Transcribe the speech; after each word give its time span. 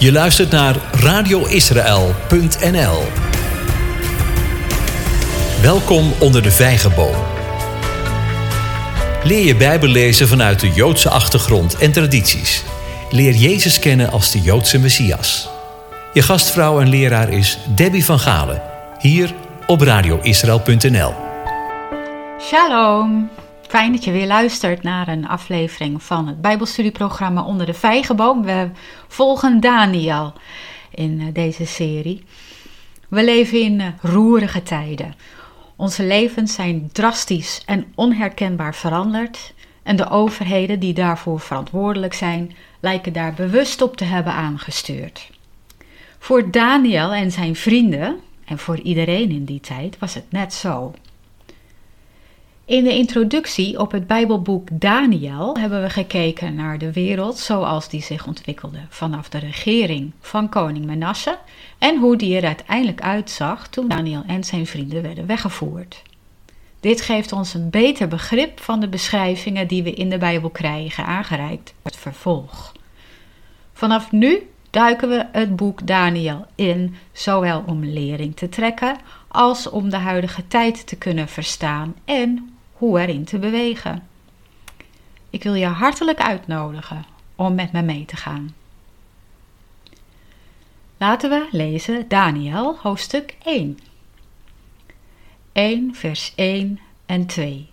Je 0.00 0.12
luistert 0.12 0.50
naar 0.50 0.76
radioisrael.nl. 0.92 3.02
Welkom 5.62 6.12
onder 6.18 6.42
de 6.42 6.50
vijgenboom. 6.50 7.14
Leer 9.24 9.46
je 9.46 9.56
Bijbel 9.56 9.88
lezen 9.88 10.28
vanuit 10.28 10.60
de 10.60 10.72
Joodse 10.72 11.08
achtergrond 11.08 11.78
en 11.78 11.92
tradities. 11.92 12.64
Leer 13.10 13.34
Jezus 13.34 13.78
kennen 13.78 14.10
als 14.10 14.30
de 14.30 14.40
Joodse 14.40 14.78
Messias. 14.78 15.48
Je 16.12 16.22
gastvrouw 16.22 16.80
en 16.80 16.88
leraar 16.88 17.28
is 17.28 17.58
Debbie 17.74 18.04
van 18.04 18.18
Galen, 18.18 18.62
hier 18.98 19.34
op 19.66 19.80
radioisrael.nl. 19.80 21.14
Shalom. 22.40 23.30
Fijn 23.70 23.92
dat 23.92 24.04
je 24.04 24.12
weer 24.12 24.26
luistert 24.26 24.82
naar 24.82 25.08
een 25.08 25.28
aflevering 25.28 26.02
van 26.02 26.26
het 26.26 26.40
Bijbelstudieprogramma 26.40 27.42
Onder 27.42 27.66
de 27.66 27.74
Vijgenboom. 27.74 28.42
We 28.42 28.68
volgen 29.08 29.60
Daniel 29.60 30.32
in 30.90 31.20
eh, 31.20 31.26
deze 31.32 31.66
serie. 31.66 32.24
We 33.08 33.24
leven 33.24 33.60
in 33.60 33.80
eh, 33.80 33.86
roerige 34.02 34.62
tijden. 34.62 35.14
Onze 35.76 36.02
levens 36.02 36.54
zijn 36.54 36.88
drastisch 36.92 37.62
en 37.66 37.92
onherkenbaar 37.94 38.74
veranderd. 38.74 39.54
En 39.82 39.96
de 39.96 40.10
overheden 40.10 40.80
die 40.80 40.94
daarvoor 40.94 41.40
verantwoordelijk 41.40 42.14
zijn, 42.14 42.56
lijken 42.80 43.12
daar 43.12 43.34
bewust 43.34 43.82
op 43.82 43.96
te 43.96 44.04
hebben 44.04 44.32
aangestuurd. 44.32 45.30
Voor 46.18 46.50
Daniel 46.50 47.12
en 47.12 47.30
zijn 47.30 47.56
vrienden, 47.56 48.20
en 48.44 48.58
voor 48.58 48.80
iedereen 48.80 49.30
in 49.30 49.44
die 49.44 49.60
tijd, 49.60 49.98
was 49.98 50.14
het 50.14 50.30
net 50.30 50.54
zo. 50.54 50.94
In 52.70 52.84
de 52.84 52.94
introductie 52.94 53.78
op 53.78 53.92
het 53.92 54.06
Bijbelboek 54.06 54.68
Daniel 54.72 55.56
hebben 55.56 55.82
we 55.82 55.90
gekeken 55.90 56.54
naar 56.54 56.78
de 56.78 56.92
wereld 56.92 57.38
zoals 57.38 57.88
die 57.88 58.02
zich 58.02 58.26
ontwikkelde 58.26 58.78
vanaf 58.88 59.28
de 59.28 59.38
regering 59.38 60.12
van 60.20 60.48
koning 60.48 60.86
Manasse 60.86 61.38
en 61.78 61.98
hoe 61.98 62.16
die 62.16 62.36
er 62.36 62.46
uiteindelijk 62.46 63.00
uitzag 63.00 63.68
toen 63.68 63.88
Daniel 63.88 64.22
en 64.26 64.44
zijn 64.44 64.66
vrienden 64.66 65.02
werden 65.02 65.26
weggevoerd. 65.26 66.02
Dit 66.80 67.00
geeft 67.00 67.32
ons 67.32 67.54
een 67.54 67.70
beter 67.70 68.08
begrip 68.08 68.60
van 68.60 68.80
de 68.80 68.88
beschrijvingen 68.88 69.68
die 69.68 69.82
we 69.82 69.92
in 69.92 70.10
de 70.10 70.18
Bijbel 70.18 70.50
krijgen 70.50 71.04
aangereikt 71.04 71.74
het 71.82 71.96
vervolg. 71.96 72.72
Vanaf 73.72 74.12
nu 74.12 74.50
duiken 74.70 75.08
we 75.08 75.26
het 75.32 75.56
boek 75.56 75.86
Daniel 75.86 76.46
in, 76.54 76.94
zowel 77.12 77.64
om 77.66 77.84
lering 77.84 78.36
te 78.36 78.48
trekken 78.48 78.96
als 79.28 79.68
om 79.68 79.90
de 79.90 79.96
huidige 79.96 80.46
tijd 80.46 80.86
te 80.86 80.96
kunnen 80.96 81.28
verstaan 81.28 81.94
en 82.04 82.49
hoe 82.80 83.00
erin 83.00 83.24
te 83.24 83.38
bewegen. 83.38 84.08
Ik 85.30 85.42
wil 85.42 85.54
je 85.54 85.66
hartelijk 85.66 86.20
uitnodigen 86.20 87.04
om 87.36 87.54
met 87.54 87.72
me 87.72 87.82
mee 87.82 88.04
te 88.04 88.16
gaan. 88.16 88.54
Laten 90.96 91.30
we 91.30 91.48
lezen 91.50 92.08
Daniel 92.08 92.76
hoofdstuk 92.76 93.36
1. 93.44 93.78
1 95.52 95.94
vers 95.94 96.32
1 96.34 96.80
en 97.06 97.26
2. 97.26 97.68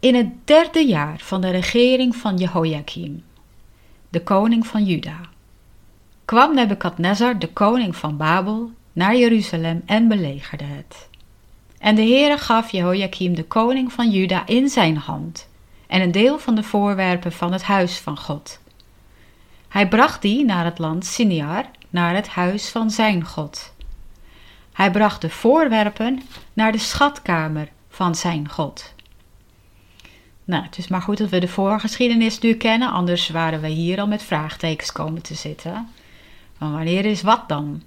In 0.00 0.14
het 0.14 0.46
derde 0.46 0.86
jaar 0.86 1.18
van 1.18 1.40
de 1.40 1.50
regering 1.50 2.16
van 2.16 2.36
Jehoiakim, 2.36 3.24
de 4.08 4.22
koning 4.22 4.66
van 4.66 4.84
Juda, 4.84 5.20
kwam 6.24 6.54
Nebukadnezar, 6.54 7.38
de 7.38 7.48
koning 7.52 7.96
van 7.96 8.16
Babel, 8.16 8.70
naar 8.92 9.16
Jeruzalem 9.16 9.82
en 9.86 10.08
belegerde 10.08 10.64
het. 10.64 11.08
En 11.84 11.94
de 11.94 12.02
Heere 12.02 12.38
gaf 12.38 12.70
Jehoiakim 12.70 13.34
de 13.34 13.44
koning 13.44 13.92
van 13.92 14.10
Juda 14.10 14.46
in 14.46 14.68
zijn 14.68 14.96
hand 14.96 15.48
en 15.86 16.00
een 16.00 16.12
deel 16.12 16.38
van 16.38 16.54
de 16.54 16.62
voorwerpen 16.62 17.32
van 17.32 17.52
het 17.52 17.62
huis 17.62 17.98
van 17.98 18.18
God. 18.18 18.60
Hij 19.68 19.88
bracht 19.88 20.22
die 20.22 20.44
naar 20.44 20.64
het 20.64 20.78
land 20.78 21.06
Siniar, 21.06 21.64
naar 21.90 22.14
het 22.14 22.28
huis 22.28 22.68
van 22.68 22.90
zijn 22.90 23.24
God. 23.24 23.72
Hij 24.72 24.90
bracht 24.90 25.20
de 25.20 25.30
voorwerpen 25.30 26.22
naar 26.52 26.72
de 26.72 26.78
schatkamer 26.78 27.68
van 27.88 28.14
zijn 28.14 28.48
God. 28.48 28.94
Nou, 30.44 30.62
het 30.62 30.78
is 30.78 30.88
maar 30.88 31.02
goed 31.02 31.18
dat 31.18 31.30
we 31.30 31.38
de 31.38 31.48
voorgeschiedenis 31.48 32.38
nu 32.38 32.54
kennen, 32.54 32.90
anders 32.90 33.28
waren 33.28 33.60
we 33.60 33.68
hier 33.68 34.00
al 34.00 34.06
met 34.06 34.22
vraagtekens 34.22 34.92
komen 34.92 35.22
te 35.22 35.34
zitten. 35.34 35.88
Maar 36.58 36.70
wanneer 36.70 37.04
is 37.04 37.22
wat 37.22 37.48
dan? 37.48 37.82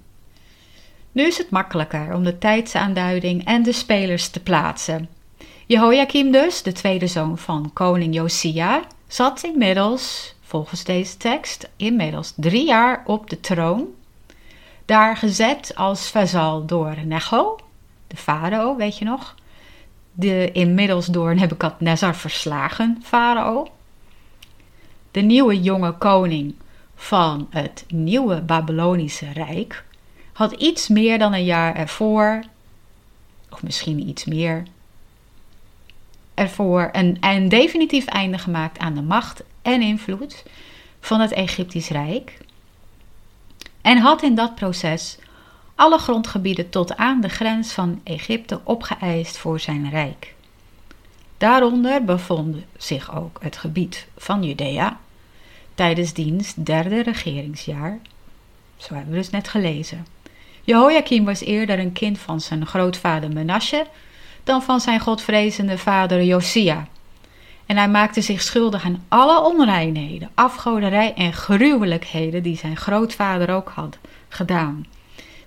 Nu 1.12 1.26
is 1.26 1.38
het 1.38 1.50
makkelijker 1.50 2.14
om 2.14 2.24
de 2.24 2.38
tijdsaanduiding 2.38 3.44
en 3.44 3.62
de 3.62 3.72
spelers 3.72 4.28
te 4.28 4.40
plaatsen. 4.40 5.08
Jehoiakim 5.66 6.30
dus, 6.30 6.62
de 6.62 6.72
tweede 6.72 7.06
zoon 7.06 7.38
van 7.38 7.70
koning 7.72 8.14
Josia, 8.14 8.82
zat 9.06 9.42
inmiddels, 9.42 10.34
volgens 10.42 10.84
deze 10.84 11.16
tekst, 11.16 11.68
inmiddels 11.76 12.32
drie 12.36 12.66
jaar 12.66 13.02
op 13.06 13.30
de 13.30 13.40
troon. 13.40 13.86
Daar 14.84 15.16
gezet 15.16 15.72
als 15.74 16.08
vazal 16.08 16.66
door 16.66 16.96
Necho, 17.04 17.58
de 18.06 18.16
farao, 18.16 18.76
weet 18.76 18.98
je 18.98 19.04
nog? 19.04 19.34
De 20.12 20.52
inmiddels 20.52 21.06
door 21.06 21.34
Nebukadnezar 21.34 22.14
verslagen 22.16 22.98
farao. 23.02 23.68
De 25.10 25.20
nieuwe 25.20 25.60
jonge 25.60 25.92
koning 25.92 26.54
van 26.94 27.46
het 27.50 27.84
nieuwe 27.88 28.40
Babylonische 28.40 29.32
Rijk 29.32 29.84
had 30.38 30.52
iets 30.52 30.88
meer 30.88 31.18
dan 31.18 31.32
een 31.32 31.44
jaar 31.44 31.74
ervoor, 31.74 32.44
of 33.50 33.62
misschien 33.62 34.08
iets 34.08 34.24
meer, 34.24 34.62
ervoor 36.34 36.88
een, 36.92 37.48
definitief 37.48 38.06
einde 38.06 38.38
gemaakt 38.38 38.78
aan 38.78 38.94
de 38.94 39.02
macht 39.02 39.42
en 39.62 39.82
invloed 39.82 40.44
van 41.00 41.20
het 41.20 41.32
Egyptisch 41.32 41.88
Rijk. 41.88 42.38
En 43.80 43.98
had 43.98 44.22
in 44.22 44.34
dat 44.34 44.54
proces 44.54 45.18
alle 45.74 45.98
grondgebieden 45.98 46.70
tot 46.70 46.96
aan 46.96 47.20
de 47.20 47.28
grens 47.28 47.72
van 47.72 48.00
Egypte 48.04 48.60
opgeëist 48.64 49.38
voor 49.38 49.60
zijn 49.60 49.90
rijk. 49.90 50.34
Daaronder 51.38 52.04
bevond 52.04 52.56
zich 52.76 53.16
ook 53.16 53.38
het 53.42 53.56
gebied 53.56 54.06
van 54.16 54.42
Judea 54.42 54.98
tijdens 55.74 56.12
diens 56.12 56.54
derde 56.54 57.02
regeringsjaar. 57.02 57.98
Zo 58.76 58.94
hebben 58.94 59.12
we 59.12 59.18
dus 59.18 59.30
net 59.30 59.48
gelezen. 59.48 60.06
Jehoiakim 60.68 61.24
was 61.24 61.40
eerder 61.40 61.78
een 61.78 61.92
kind 61.92 62.18
van 62.18 62.40
zijn 62.40 62.66
grootvader 62.66 63.32
Menashe 63.32 63.86
dan 64.44 64.62
van 64.62 64.80
zijn 64.80 65.00
godvrezende 65.00 65.78
vader 65.78 66.22
Josia. 66.22 66.86
En 67.66 67.76
hij 67.76 67.88
maakte 67.88 68.20
zich 68.20 68.42
schuldig 68.42 68.84
aan 68.84 69.04
alle 69.08 69.40
onreinheden, 69.40 70.30
afgoderij 70.34 71.14
en 71.14 71.32
gruwelijkheden 71.32 72.42
die 72.42 72.56
zijn 72.56 72.76
grootvader 72.76 73.50
ook 73.50 73.68
had 73.68 73.98
gedaan. 74.28 74.86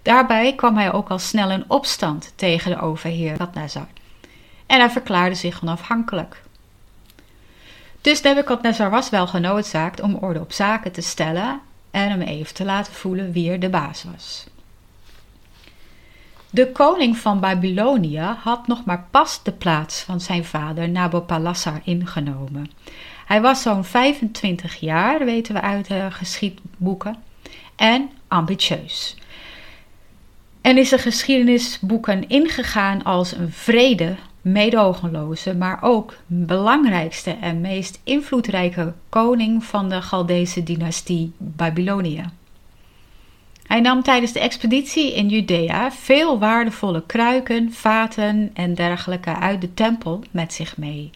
Daarbij 0.02 0.56
kwam 0.56 0.78
hij 0.78 0.92
ook 0.94 1.10
al 1.10 1.20
snel 1.20 1.52
in 1.52 1.66
opstand 1.68 2.34
tegen 2.36 2.72
de 2.72 2.82
overheer 2.82 3.32
Nebukadnezar. 3.32 3.88
En 4.66 4.80
hij 4.80 4.90
verklaarde 4.90 5.36
zich 5.36 5.62
onafhankelijk. 5.62 6.42
Dus 8.02 8.22
Nebukadnezar 8.22 8.90
was 8.90 9.10
wel 9.10 9.28
genoodzaakt 9.28 10.02
om 10.02 10.16
orde 10.16 10.40
op 10.40 10.52
zaken 10.52 10.92
te 10.92 11.02
stellen 11.02 11.62
en 11.92 12.10
hem 12.10 12.22
even 12.22 12.54
te 12.54 12.66
laten 12.66 12.94
voelen 12.94 13.32
wie 13.32 13.52
er 13.52 13.60
de 13.60 13.70
baas 13.70 14.04
was. 14.04 14.46
De 16.54 16.72
koning 16.72 17.18
van 17.18 17.40
Babylonië 17.40 18.36
had 18.44 18.68
nog 18.68 18.86
maar 18.86 19.06
pas 19.12 19.44
de 19.44 19.52
plaats 19.52 20.02
van 20.02 20.22
zijn 20.22 20.46
vader 20.46 20.90
Nabopolassar 20.90 21.82
ingenomen. 21.84 22.72
Hij 23.26 23.42
was 23.42 23.62
zo'n 23.62 23.84
25 23.84 24.76
jaar, 24.76 25.26
weten 25.26 25.54
we 25.54 25.62
uit 25.62 25.88
de 25.88 26.08
geschiedboeken, 26.10 27.16
en 27.76 28.10
ambitieus. 28.28 29.16
En 30.62 30.78
is 30.78 30.90
de 30.90 30.98
geschiedenisboeken 30.98 32.28
ingegaan 32.28 33.04
als 33.04 33.32
een 33.32 33.52
vrede, 33.52 34.16
meedogenloze, 34.42 35.56
maar 35.56 35.80
ook 35.82 36.16
belangrijkste 36.26 37.32
en 37.32 37.62
meest 37.62 38.00
invloedrijke 38.04 38.94
koning 39.10 39.64
van 39.64 39.90
de 39.90 40.02
Chaldese 40.02 40.64
dynastie 40.64 41.32
Babylonië. 41.38 42.41
Hij 43.72 43.82
nam 43.82 44.04
tijdens 44.04 44.32
de 44.32 44.40
expeditie 44.40 45.16
in 45.16 45.28
Judea 45.28 45.92
veel 45.92 46.40
waardevolle 46.40 47.04
kruiken, 47.06 47.74
vaten 47.74 48.52
en 48.54 48.74
dergelijke 48.74 49.36
uit 49.36 49.62
de 49.62 49.74
tempel 49.74 50.24
met 50.32 50.54
zich 50.54 50.78
mee. 50.78 51.10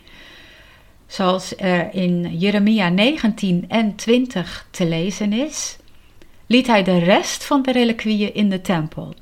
Zoals 1.07 1.57
er 1.57 1.93
in 1.93 2.37
Jeremia 2.37 2.89
19 2.89 3.65
en 3.67 3.95
20 3.95 4.67
te 4.71 4.85
lezen 4.85 5.33
is, 5.33 5.77
liet 6.45 6.67
hij 6.67 6.83
de 6.83 6.97
rest 6.97 7.45
van 7.45 7.61
de 7.61 7.71
reliquieën 7.71 8.33
in 8.33 8.49
de 8.49 8.61
tempel. 8.61 9.13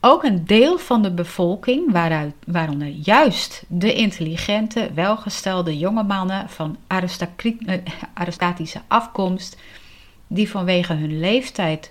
Ook 0.00 0.24
een 0.24 0.44
deel 0.46 0.78
van 0.78 1.02
de 1.02 1.10
bevolking, 1.10 1.92
waaruit, 1.92 2.34
waaronder 2.46 2.88
juist 2.88 3.64
de 3.68 3.94
intelligente, 3.94 4.90
welgestelde 4.94 5.78
jonge 5.78 6.02
mannen 6.02 6.48
van 6.48 6.76
eh, 6.86 7.78
aristocratische 8.14 8.80
afkomst, 8.88 9.56
die 10.26 10.50
vanwege 10.50 10.92
hun 10.92 11.18
leeftijd 11.18 11.90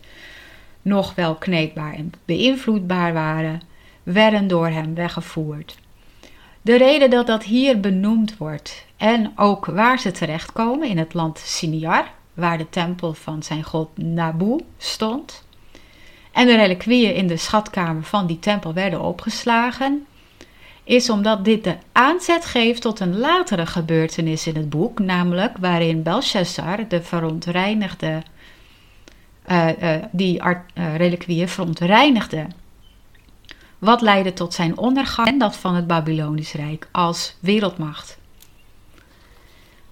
nog 0.84 1.16
wel 1.16 1.36
kneedbaar 1.36 1.94
en 1.94 2.12
beïnvloedbaar 2.26 3.14
waren, 3.14 3.62
werden 4.04 4.48
door 4.48 4.68
hem 4.68 4.96
weggevoerd. 4.96 5.78
De 6.62 6.78
reden 6.78 7.10
dat 7.10 7.28
dat 7.28 7.44
hier 7.44 7.80
benoemd 7.80 8.38
wordt 8.38 8.86
en 8.98 9.32
ook 9.36 9.66
waar 9.66 10.00
ze 10.00 10.12
terechtkomen 10.12 10.88
in 10.88 10.98
het 10.98 11.14
land 11.14 11.40
Siniar, 11.40 12.12
waar 12.34 12.58
de 12.58 12.70
tempel 12.70 13.14
van 13.14 13.44
zijn 13.44 13.64
god 13.64 13.98
Nabu 13.98 14.60
stond. 14.78 15.46
En 16.32 16.46
de 16.48 16.56
reliquieën 16.56 17.16
in 17.16 17.28
de 17.28 17.38
schatkamer 17.38 18.04
van 18.04 18.28
die 18.28 18.40
tempel 18.40 18.74
werden 18.74 19.02
opgeslagen, 19.02 20.06
is 20.84 21.10
omdat 21.10 21.46
dit 21.46 21.64
de 21.64 21.76
aanzet 21.92 22.46
geeft 22.46 22.82
tot 22.82 23.00
een 23.00 23.18
latere 23.18 23.66
gebeurtenis 23.66 24.48
in 24.48 24.56
het 24.56 24.70
boek, 24.70 25.00
namelijk 25.00 25.58
waarin 25.58 26.04
Belshazzar 26.04 26.88
de 26.88 27.02
verontreinigde, 27.02 28.24
uh, 29.52 29.68
uh, 29.82 29.96
die 30.12 30.42
uh, 30.42 30.96
reliquieën 30.96 31.50
verontreinigde. 31.50 32.48
Wat 33.80 34.02
leidde 34.02 34.34
tot 34.34 34.54
zijn 34.54 34.78
ondergang 34.78 35.28
en 35.28 35.38
dat 35.38 35.58
van 35.58 35.76
het 35.76 35.88
Babylonisch 35.88 36.54
Rijk 36.54 36.88
als 36.92 37.36
wereldmacht. 37.40 38.18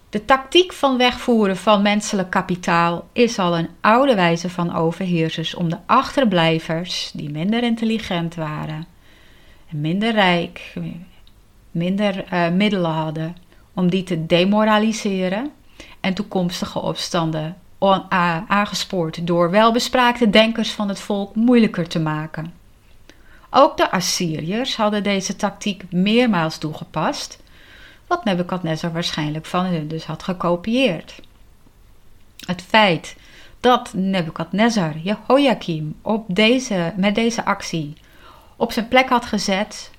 De 0.09 0.25
tactiek 0.25 0.73
van 0.73 0.97
wegvoeren 0.97 1.57
van 1.57 1.81
menselijk 1.81 2.29
kapitaal 2.29 3.07
is 3.13 3.39
al 3.39 3.57
een 3.57 3.69
oude 3.81 4.15
wijze 4.15 4.49
van 4.49 4.75
overheersers 4.75 5.55
om 5.55 5.69
de 5.69 5.77
achterblijvers, 5.85 7.11
die 7.13 7.29
minder 7.29 7.63
intelligent 7.63 8.35
waren, 8.35 8.87
minder 9.69 10.11
rijk, 10.11 10.73
minder 11.71 12.25
middelen 12.53 12.91
hadden, 12.91 13.35
om 13.73 13.89
die 13.89 14.03
te 14.03 14.25
demoraliseren 14.25 15.51
en 15.99 16.13
toekomstige 16.13 16.79
opstanden 16.79 17.60
aangespoord 18.47 19.27
door 19.27 19.49
welbespraakte 19.49 20.29
denkers 20.29 20.71
van 20.71 20.87
het 20.87 20.99
volk 20.99 21.35
moeilijker 21.35 21.87
te 21.87 21.99
maken. 21.99 22.53
Ook 23.49 23.77
de 23.77 23.91
Assyriërs 23.91 24.75
hadden 24.75 25.03
deze 25.03 25.35
tactiek 25.35 25.83
meermaals 25.91 26.57
toegepast 26.57 27.39
wat 28.07 28.23
Nebuchadnezzar 28.23 28.91
waarschijnlijk 28.91 29.45
van 29.45 29.65
hun 29.65 29.87
dus 29.87 30.05
had 30.05 30.23
gekopieerd. 30.23 31.21
Het 32.45 32.61
feit 32.61 33.15
dat 33.59 33.93
Nebuchadnezzar 33.93 34.97
Jehoiakim 34.97 35.95
op 36.01 36.25
deze, 36.27 36.93
met 36.95 37.15
deze 37.15 37.45
actie 37.45 37.93
op 38.55 38.71
zijn 38.71 38.87
plek 38.87 39.09
had 39.09 39.25
gezet, 39.25 39.91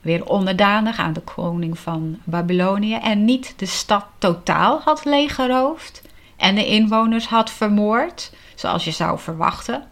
weer 0.00 0.26
onderdanig 0.26 0.98
aan 0.98 1.12
de 1.12 1.20
koning 1.20 1.78
van 1.78 2.18
Babylonië 2.24 2.94
en 2.94 3.24
niet 3.24 3.54
de 3.56 3.66
stad 3.66 4.04
totaal 4.18 4.80
had 4.84 5.04
leeggeroofd 5.04 6.02
en 6.40 6.54
de 6.54 6.66
inwoners 6.66 7.26
had 7.26 7.50
vermoord, 7.50 8.32
zoals 8.54 8.84
je 8.84 8.90
zou 8.90 9.18
verwachten, 9.18 9.88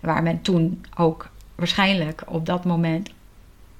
waar 0.00 0.22
men 0.22 0.42
toen 0.42 0.84
ook 0.96 1.28
waarschijnlijk 1.54 2.22
op 2.26 2.46
dat 2.46 2.64
moment 2.64 3.10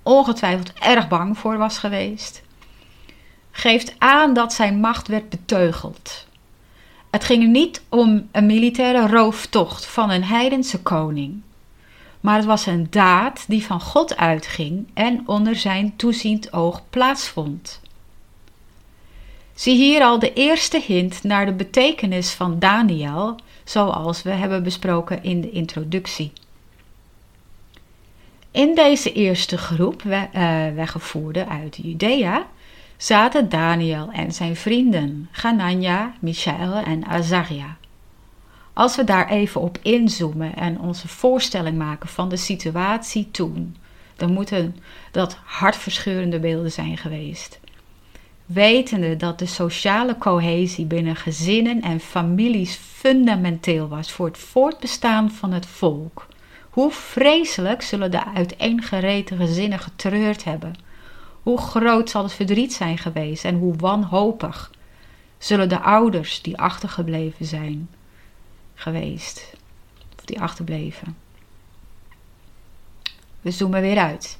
ongetwijfeld 0.02 0.72
erg 0.72 1.08
bang 1.08 1.38
voor 1.38 1.56
was 1.58 1.78
geweest 1.78 2.42
geeft 3.52 3.94
aan 3.98 4.34
dat 4.34 4.52
zijn 4.52 4.80
macht 4.80 5.08
werd 5.08 5.28
beteugeld. 5.28 6.26
Het 7.10 7.24
ging 7.24 7.46
niet 7.46 7.82
om 7.88 8.28
een 8.32 8.46
militaire 8.46 9.06
rooftocht 9.06 9.86
van 9.86 10.10
een 10.10 10.24
heidense 10.24 10.82
koning, 10.82 11.40
maar 12.20 12.36
het 12.36 12.44
was 12.44 12.66
een 12.66 12.86
daad 12.90 13.44
die 13.48 13.64
van 13.64 13.80
God 13.80 14.16
uitging 14.16 14.88
en 14.94 15.22
onder 15.28 15.56
zijn 15.56 15.96
toeziend 15.96 16.52
oog 16.52 16.82
plaatsvond. 16.90 17.80
Zie 19.54 19.76
hier 19.76 20.02
al 20.02 20.18
de 20.18 20.32
eerste 20.32 20.82
hint 20.86 21.22
naar 21.22 21.46
de 21.46 21.52
betekenis 21.52 22.30
van 22.30 22.58
Daniel, 22.58 23.36
zoals 23.64 24.22
we 24.22 24.30
hebben 24.30 24.62
besproken 24.62 25.22
in 25.22 25.40
de 25.40 25.50
introductie. 25.50 26.32
In 28.50 28.74
deze 28.74 29.12
eerste 29.12 29.58
groep, 29.58 30.02
eh, 30.04 30.28
weggevoerde 30.74 31.46
uit 31.46 31.78
Judea, 31.82 32.46
zaten 32.96 33.48
Daniel 33.48 34.10
en 34.10 34.32
zijn 34.32 34.56
vrienden, 34.56 35.28
Ganania, 35.30 36.14
Michael 36.20 36.74
en 36.74 37.04
Azaria. 37.04 37.76
Als 38.72 38.96
we 38.96 39.04
daar 39.04 39.28
even 39.28 39.60
op 39.60 39.78
inzoomen 39.82 40.56
en 40.56 40.80
onze 40.80 41.08
voorstelling 41.08 41.78
maken 41.78 42.08
van 42.08 42.28
de 42.28 42.36
situatie 42.36 43.30
toen, 43.30 43.76
dan 44.16 44.32
moeten 44.32 44.76
dat 45.10 45.38
hartverscheurende 45.44 46.40
beelden 46.40 46.72
zijn 46.72 46.96
geweest. 46.96 47.60
Wetende 48.52 49.16
dat 49.16 49.38
de 49.38 49.46
sociale 49.46 50.18
cohesie 50.18 50.84
binnen 50.84 51.16
gezinnen 51.16 51.80
en 51.80 52.00
families 52.00 52.74
fundamenteel 52.74 53.88
was 53.88 54.12
voor 54.12 54.26
het 54.26 54.38
voortbestaan 54.38 55.30
van 55.30 55.52
het 55.52 55.66
volk. 55.66 56.26
Hoe 56.70 56.90
vreselijk 56.90 57.82
zullen 57.82 58.10
de 58.10 58.24
uiteengereten 58.24 59.36
gezinnen 59.36 59.78
getreurd 59.78 60.44
hebben 60.44 60.74
hoe 61.42 61.58
groot 61.58 62.10
zal 62.10 62.22
het 62.22 62.32
verdriet 62.32 62.72
zijn 62.72 62.98
geweest 62.98 63.44
en 63.44 63.58
hoe 63.58 63.76
wanhopig 63.76 64.70
zullen 65.38 65.68
de 65.68 65.80
ouders 65.80 66.42
die 66.42 66.58
achtergebleven 66.58 67.46
zijn 67.46 67.90
geweest, 68.74 69.54
of 70.18 70.24
die 70.24 70.40
achterbleven. 70.40 71.16
We 73.40 73.50
zoomen 73.50 73.80
weer 73.80 73.98
uit. 73.98 74.38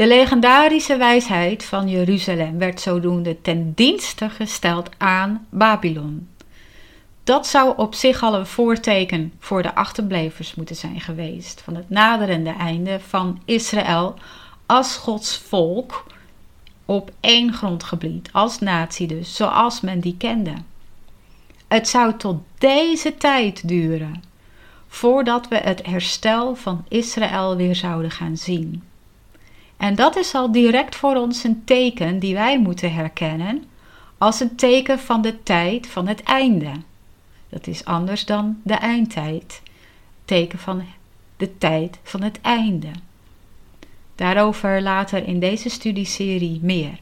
De 0.00 0.06
legendarische 0.06 0.96
wijsheid 0.96 1.64
van 1.64 1.88
Jeruzalem 1.88 2.58
werd 2.58 2.80
zodoende 2.80 3.40
ten 3.40 3.72
dienste 3.74 4.30
gesteld 4.30 4.88
aan 4.98 5.46
Babylon. 5.50 6.28
Dat 7.24 7.46
zou 7.46 7.76
op 7.76 7.94
zich 7.94 8.22
al 8.22 8.34
een 8.34 8.46
voorteken 8.46 9.32
voor 9.38 9.62
de 9.62 9.74
achterblevers 9.74 10.54
moeten 10.54 10.76
zijn 10.76 11.00
geweest 11.00 11.60
van 11.60 11.74
het 11.74 11.90
naderende 11.90 12.50
einde 12.50 13.00
van 13.00 13.40
Israël 13.44 14.14
als 14.66 14.96
Gods 14.96 15.38
volk 15.38 16.06
op 16.84 17.10
één 17.20 17.52
grondgebied, 17.52 18.28
als 18.32 18.58
natie 18.58 19.06
dus, 19.06 19.36
zoals 19.36 19.80
men 19.80 20.00
die 20.00 20.16
kende. 20.18 20.54
Het 21.68 21.88
zou 21.88 22.16
tot 22.16 22.42
deze 22.58 23.16
tijd 23.16 23.68
duren 23.68 24.22
voordat 24.88 25.48
we 25.48 25.56
het 25.56 25.86
herstel 25.86 26.54
van 26.54 26.84
Israël 26.88 27.56
weer 27.56 27.76
zouden 27.76 28.10
gaan 28.10 28.36
zien. 28.36 28.88
En 29.80 29.94
dat 29.94 30.16
is 30.16 30.34
al 30.34 30.52
direct 30.52 30.96
voor 30.96 31.16
ons 31.16 31.44
een 31.44 31.64
teken 31.64 32.18
die 32.18 32.34
wij 32.34 32.60
moeten 32.60 32.92
herkennen 32.92 33.64
als 34.18 34.40
een 34.40 34.56
teken 34.56 34.98
van 34.98 35.22
de 35.22 35.42
tijd 35.42 35.86
van 35.86 36.06
het 36.06 36.22
einde. 36.22 36.72
Dat 37.48 37.66
is 37.66 37.84
anders 37.84 38.24
dan 38.24 38.60
de 38.62 38.74
eindtijd, 38.74 39.62
teken 40.24 40.58
van 40.58 40.82
de 41.36 41.58
tijd 41.58 41.98
van 42.02 42.22
het 42.22 42.40
einde. 42.40 42.90
Daarover 44.14 44.82
later 44.82 45.26
in 45.26 45.40
deze 45.40 45.68
studieserie 45.68 46.58
meer. 46.62 46.98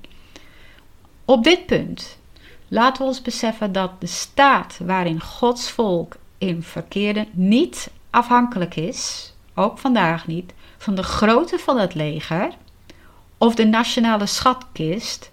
Op 1.24 1.44
dit 1.44 1.66
punt 1.66 2.18
laten 2.68 3.02
we 3.02 3.08
ons 3.08 3.22
beseffen 3.22 3.72
dat 3.72 4.00
de 4.00 4.06
staat 4.06 4.78
waarin 4.82 5.20
Gods 5.20 5.70
volk 5.70 6.16
in 6.38 6.62
verkeerde 6.62 7.26
niet 7.30 7.90
afhankelijk 8.10 8.76
is, 8.76 9.32
ook 9.54 9.78
vandaag 9.78 10.26
niet, 10.26 10.52
van 10.76 10.94
de 10.94 11.02
grootte 11.02 11.58
van 11.58 11.78
het 11.78 11.94
leger 11.94 12.50
of 13.38 13.54
de 13.54 13.66
nationale 13.66 14.26
schatkist, 14.26 15.30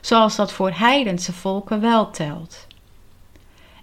zoals 0.00 0.36
dat 0.36 0.52
voor 0.52 0.70
heidense 0.70 1.32
volken 1.32 1.80
wel 1.80 2.10
telt. 2.10 2.66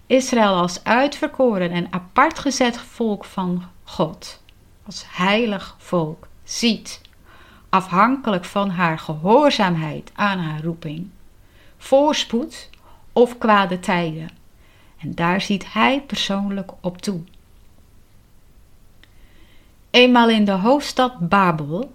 Israël 0.07 0.53
als 0.55 0.83
uitverkoren 0.83 1.71
en 1.71 1.87
apart 1.89 2.39
gezet 2.39 2.77
volk 2.77 3.25
van 3.25 3.63
God, 3.83 4.41
als 4.85 5.05
heilig 5.07 5.75
volk, 5.77 6.27
ziet 6.43 7.01
afhankelijk 7.69 8.45
van 8.45 8.69
haar 8.69 8.99
gehoorzaamheid 8.99 10.11
aan 10.13 10.39
haar 10.39 10.63
roeping, 10.63 11.09
voorspoed 11.77 12.69
of 13.13 13.37
kwade 13.37 13.79
tijden. 13.79 14.29
En 14.97 15.15
daar 15.15 15.41
ziet 15.41 15.73
hij 15.73 16.01
persoonlijk 16.01 16.71
op 16.81 17.01
toe. 17.01 17.21
Eenmaal 19.89 20.29
in 20.29 20.45
de 20.45 20.51
hoofdstad 20.51 21.29
Babel 21.29 21.93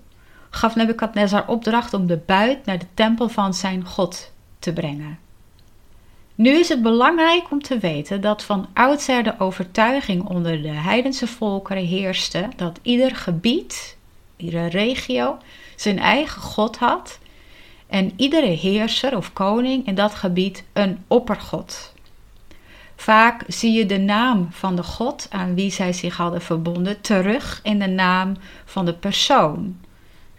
gaf 0.50 0.74
Nebukadnezar 0.74 1.46
opdracht 1.46 1.94
om 1.94 2.06
de 2.06 2.16
buit 2.26 2.66
naar 2.66 2.78
de 2.78 2.86
tempel 2.94 3.28
van 3.28 3.54
zijn 3.54 3.84
God 3.84 4.32
te 4.58 4.72
brengen. 4.72 5.18
Nu 6.34 6.50
is 6.50 6.68
het 6.68 6.82
belangrijk 6.82 7.50
om 7.50 7.62
te 7.62 7.78
weten 7.78 8.20
dat 8.20 8.42
van 8.42 8.68
oudsher 8.72 9.22
de 9.22 9.34
overtuiging 9.38 10.22
onder 10.22 10.62
de 10.62 10.68
heidense 10.68 11.26
volkeren 11.26 11.84
heerste 11.84 12.48
dat 12.56 12.78
ieder 12.82 13.16
gebied, 13.16 13.96
iedere 14.36 14.68
regio 14.68 15.38
zijn 15.76 15.98
eigen 15.98 16.42
God 16.42 16.76
had 16.76 17.18
en 17.86 18.12
iedere 18.16 18.46
heerser 18.46 19.16
of 19.16 19.32
koning 19.32 19.86
in 19.86 19.94
dat 19.94 20.14
gebied 20.14 20.64
een 20.72 21.04
oppergod. 21.06 21.92
Vaak 22.96 23.42
zie 23.46 23.72
je 23.72 23.86
de 23.86 23.98
naam 23.98 24.48
van 24.50 24.76
de 24.76 24.82
God 24.82 25.26
aan 25.30 25.54
wie 25.54 25.70
zij 25.70 25.92
zich 25.92 26.16
hadden 26.16 26.42
verbonden 26.42 27.00
terug 27.00 27.60
in 27.62 27.78
de 27.78 27.88
naam 27.88 28.36
van 28.64 28.84
de 28.84 28.94
persoon. 28.94 29.76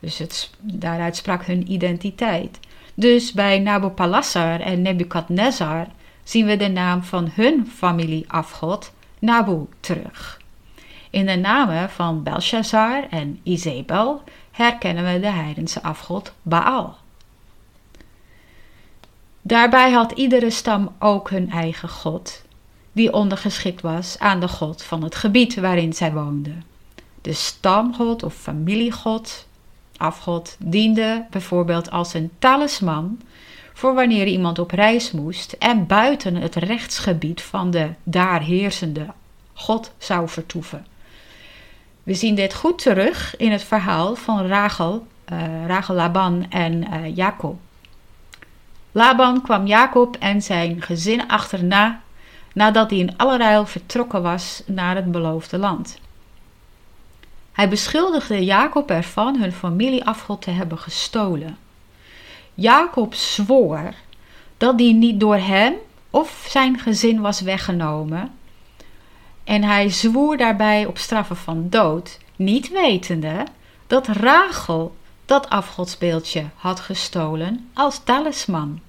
Dus 0.02 0.18
het, 0.18 0.50
daaruit 0.60 1.16
sprak 1.16 1.46
hun 1.46 1.72
identiteit. 1.72 2.60
Dus 2.94 3.32
bij 3.32 3.60
Nabopolassar 3.60 4.60
en 4.60 4.82
Nebukadnezar 4.82 5.88
zien 6.24 6.46
we 6.46 6.58
de 6.58 6.68
naam 6.68 7.04
van 7.04 7.30
hun 7.34 7.68
familieafgod 7.68 8.92
Nabu 9.20 9.66
terug. 9.80 10.42
In 11.10 11.26
de 11.26 11.36
namen 11.36 11.90
van 11.90 12.24
Belshazzar 12.24 13.08
en 13.10 13.40
Izebel 13.44 14.24
herkennen 14.52 15.14
we 15.14 15.20
de 15.20 15.32
heidense 15.32 15.84
afgod 15.84 16.34
Baal. 16.42 16.98
Daarbij 19.42 19.92
had 19.92 20.12
iedere 20.12 20.50
stam 20.50 20.96
ook 21.00 21.30
hun 21.30 21.52
eigen 21.52 21.90
god, 21.90 22.44
die 22.92 23.14
ondergeschikt 23.14 23.82
was 23.82 24.20
aan 24.20 24.40
de 24.40 24.48
god 24.48 24.84
van 24.84 25.04
het 25.04 25.16
gebied 25.16 25.56
waarin 25.56 25.94
zij 25.94 26.14
woonden. 26.14 26.64
De 27.22 27.34
stamgod 27.34 28.24
of 28.24 28.34
familiegod, 28.34 29.48
afgod, 30.02 30.56
diende 30.60 31.26
bijvoorbeeld 31.30 31.92
als 31.92 32.14
een 32.14 32.32
talisman 32.40 33.20
voor 33.74 33.94
wanneer 33.94 34.28
iemand 34.28 34.60
op 34.60 34.72
reis 34.72 35.12
moest 35.12 35.52
en 35.52 35.88
buiten 35.88 36.36
het 36.36 36.56
rechtsgebied 36.56 37.42
van 37.42 37.72
de 37.72 37.90
daar 38.04 38.42
heersende 38.42 39.06
God 39.54 39.92
zou 39.98 40.30
vertoeven. 40.30 40.86
We 42.04 42.14
zien 42.14 42.36
dit 42.36 42.54
goed 42.54 42.82
terug 42.82 43.38
in 43.38 43.52
het 43.52 43.64
verhaal 43.64 44.16
van 44.16 44.48
Rachel, 44.48 45.08
uh, 45.32 45.68
Rachel 45.68 45.96
Laban 45.96 46.46
en 46.50 46.74
uh, 46.74 47.16
Jacob. 47.16 47.60
Laban 48.92 49.42
kwam 49.42 49.66
Jacob 49.66 50.16
en 50.20 50.42
zijn 50.42 50.82
gezin 50.82 51.28
achterna 51.28 52.02
nadat 52.54 52.90
hij 52.90 53.00
in 53.00 53.18
allerijl 53.18 53.66
vertrokken 53.66 54.22
was 54.22 54.64
naar 54.66 54.96
het 54.96 55.12
beloofde 55.12 55.58
land. 55.58 56.00
Hij 57.52 57.70
beschuldigde 57.70 58.46
Jacob 58.46 58.90
ervan 58.90 59.40
hun 59.40 59.52
familieafgod 59.52 60.42
te 60.42 60.52
hebben 60.52 60.78
gestolen. 60.78 61.58
Jacob 62.54 63.14
zwoer 63.14 63.94
dat 64.58 64.78
die 64.78 64.94
niet 64.94 65.20
door 65.20 65.38
hem 65.38 65.74
of 66.10 66.46
zijn 66.50 66.80
gezin 66.80 67.22
was 67.22 67.42
weggenomen. 67.42 68.32
En 69.44 69.64
hij 69.64 69.90
zwoer 69.90 70.38
daarbij 70.38 70.86
op 70.86 70.98
straffen 70.98 71.38
van 71.38 71.70
dood, 71.70 72.20
niet 72.36 72.70
wetende 72.70 73.46
dat 73.88 74.08
Rachel 74.08 74.96
dat 75.26 75.50
afgodsbeeldje 75.50 76.46
had 76.56 76.80
gestolen 76.80 77.70
als 77.74 78.04
talisman. 78.04 78.80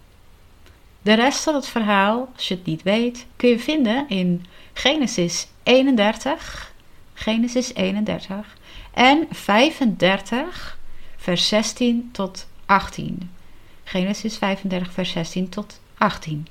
De 1.03 1.13
rest 1.15 1.43
van 1.43 1.55
het 1.55 1.67
verhaal, 1.67 2.29
als 2.35 2.49
je 2.49 2.55
het 2.55 2.65
niet 2.65 2.83
weet, 2.83 3.27
kun 3.37 3.49
je 3.49 3.59
vinden 3.59 4.09
in 4.09 4.47
Genesis 4.73 5.49
31, 5.63 6.72
Genesis 7.15 7.75
31 7.75 8.57
en 8.95 9.27
35, 9.31 10.79
vers 11.17 11.49
16 11.49 12.09
tot 12.13 12.47
18. 12.67 13.31
Genesis 13.85 14.37
35, 14.37 14.93
vers 14.93 15.11
16 15.11 15.49
tot 15.49 15.81
18. 15.99 16.47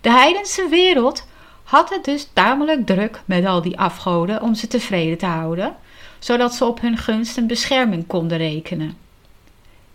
De 0.00 0.10
heidense 0.10 0.68
wereld 0.68 1.26
had 1.62 1.90
het 1.90 2.04
dus 2.04 2.28
tamelijk 2.32 2.86
druk 2.86 3.22
met 3.24 3.44
al 3.44 3.62
die 3.62 3.78
afgoden 3.78 4.42
om 4.42 4.54
ze 4.54 4.66
tevreden 4.66 5.18
te 5.18 5.26
houden, 5.26 5.76
zodat 6.18 6.54
ze 6.54 6.64
op 6.64 6.80
hun 6.80 6.96
gunst 6.96 7.36
en 7.36 7.46
bescherming 7.46 8.06
konden 8.06 8.38
rekenen. 8.38 8.96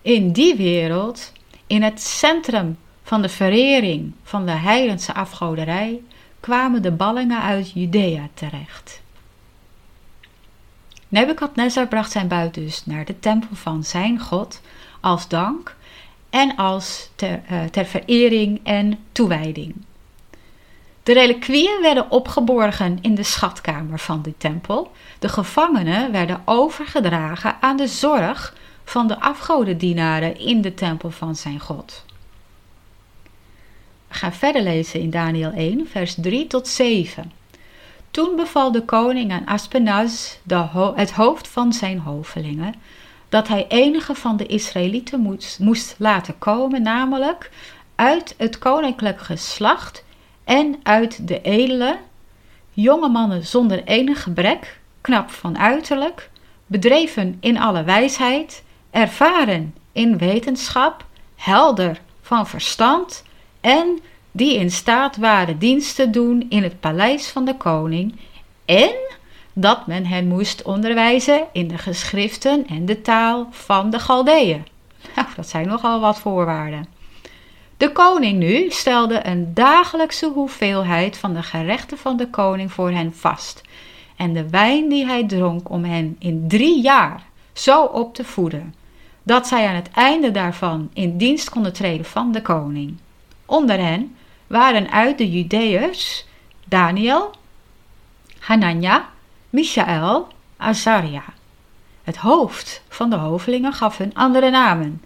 In 0.01 0.31
die 0.31 0.55
wereld, 0.55 1.31
in 1.67 1.83
het 1.83 2.01
centrum 2.01 2.77
van 3.03 3.21
de 3.21 3.29
verering 3.29 4.11
van 4.23 4.45
de 4.45 4.51
heidense 4.51 5.13
afgoderij, 5.13 6.01
kwamen 6.39 6.81
de 6.81 6.91
ballingen 6.91 7.41
uit 7.41 7.71
Judea 7.71 8.27
terecht. 8.33 9.01
Nebukadnezar 11.09 11.87
bracht 11.87 12.11
zijn 12.11 12.27
buit 12.27 12.53
dus 12.53 12.85
naar 12.85 13.05
de 13.05 13.19
tempel 13.19 13.55
van 13.55 13.83
zijn 13.83 14.19
God 14.19 14.61
als 14.99 15.27
dank 15.27 15.75
en 16.29 16.55
als 16.55 17.09
ter, 17.15 17.41
uh, 17.51 17.63
ter 17.63 17.85
verering 17.85 18.59
en 18.63 18.99
toewijding. 19.11 19.75
De 21.03 21.13
reliquieën 21.13 21.81
werden 21.81 22.11
opgeborgen 22.11 22.97
in 23.01 23.15
de 23.15 23.23
schatkamer 23.23 23.99
van 23.99 24.21
de 24.21 24.37
tempel. 24.37 24.91
De 25.19 25.29
gevangenen 25.29 26.11
werden 26.11 26.41
overgedragen 26.45 27.55
aan 27.61 27.77
de 27.77 27.87
zorg 27.87 28.55
van 28.83 29.07
de 29.07 29.19
afgodendienaren 29.19 30.39
in 30.39 30.61
de 30.61 30.73
tempel 30.73 31.11
van 31.11 31.35
zijn 31.35 31.59
God. 31.59 32.05
We 34.07 34.13
gaan 34.15 34.33
verder 34.33 34.61
lezen 34.61 34.99
in 34.99 35.09
Daniel 35.09 35.51
1, 35.51 35.87
vers 35.87 36.15
3 36.17 36.47
tot 36.47 36.67
7. 36.67 37.38
Toen 38.11 38.35
beval 38.35 38.71
de 38.71 38.85
koning 38.85 39.31
aan 39.31 39.45
Aspenaz, 39.45 40.35
het 40.95 41.11
hoofd 41.11 41.47
van 41.47 41.73
zijn 41.73 41.99
hovelingen, 41.99 42.73
dat 43.29 43.47
hij 43.47 43.65
enige 43.67 44.15
van 44.15 44.37
de 44.37 44.45
Israëlieten 44.45 45.19
moest, 45.19 45.59
moest 45.59 45.95
laten 45.97 46.37
komen, 46.37 46.81
namelijk 46.81 47.51
uit 47.95 48.35
het 48.37 48.57
koninklijk 48.57 49.19
geslacht 49.21 50.03
en 50.43 50.79
uit 50.83 51.27
de 51.27 51.41
edele, 51.41 51.97
jonge 52.71 53.09
mannen 53.09 53.45
zonder 53.45 53.83
enig 53.83 54.23
gebrek, 54.23 54.79
knap 55.01 55.29
van 55.29 55.57
uiterlijk, 55.57 56.29
bedreven 56.65 57.37
in 57.39 57.59
alle 57.59 57.83
wijsheid, 57.83 58.63
ervaren 58.91 59.75
in 59.91 60.17
wetenschap, 60.17 61.05
helder 61.35 62.01
van 62.21 62.47
verstand 62.47 63.23
en 63.61 63.99
die 64.39 64.55
in 64.55 64.71
staat 64.71 65.17
waren 65.17 65.59
dienst 65.59 65.95
te 65.95 66.09
doen 66.09 66.45
in 66.49 66.63
het 66.63 66.79
paleis 66.79 67.27
van 67.27 67.45
de 67.45 67.55
koning 67.55 68.15
en 68.65 68.91
dat 69.53 69.87
men 69.87 70.05
hen 70.05 70.27
moest 70.27 70.61
onderwijzen 70.61 71.45
in 71.51 71.67
de 71.67 71.77
geschriften 71.77 72.67
en 72.67 72.85
de 72.85 73.01
taal 73.01 73.47
van 73.51 73.89
de 73.89 73.99
Galdeeën. 73.99 74.65
Nou, 75.15 75.27
dat 75.35 75.49
zijn 75.49 75.67
nogal 75.67 75.99
wat 75.99 76.19
voorwaarden. 76.19 76.87
De 77.77 77.91
koning 77.91 78.39
nu 78.39 78.69
stelde 78.69 79.27
een 79.27 79.53
dagelijkse 79.53 80.27
hoeveelheid 80.27 81.17
van 81.17 81.33
de 81.33 81.43
gerechten 81.43 81.97
van 81.97 82.17
de 82.17 82.29
koning 82.29 82.71
voor 82.71 82.91
hen 82.91 83.13
vast. 83.15 83.61
En 84.15 84.33
de 84.33 84.49
wijn 84.49 84.89
die 84.89 85.05
hij 85.05 85.27
dronk 85.27 85.69
om 85.69 85.83
hen 85.83 86.15
in 86.19 86.47
drie 86.47 86.81
jaar 86.81 87.23
zo 87.53 87.83
op 87.83 88.15
te 88.15 88.23
voeden, 88.23 88.75
dat 89.23 89.47
zij 89.47 89.67
aan 89.67 89.75
het 89.75 89.89
einde 89.93 90.31
daarvan 90.31 90.89
in 90.93 91.17
dienst 91.17 91.49
konden 91.49 91.73
treden 91.73 92.05
van 92.05 92.31
de 92.31 92.41
koning. 92.41 92.97
Onder 93.45 93.79
hen 93.79 94.13
waren 94.49 94.91
uit 94.91 95.17
de 95.17 95.31
Judeërs 95.31 96.25
Daniel, 96.65 97.31
Hanania, 98.39 99.09
Michael, 99.49 100.27
Azaria. 100.57 101.23
Het 102.03 102.17
hoofd 102.17 102.81
van 102.87 103.09
de 103.09 103.15
hovelingen 103.15 103.73
gaf 103.73 103.97
hun 103.97 104.13
andere 104.13 104.49
namen. 104.49 105.03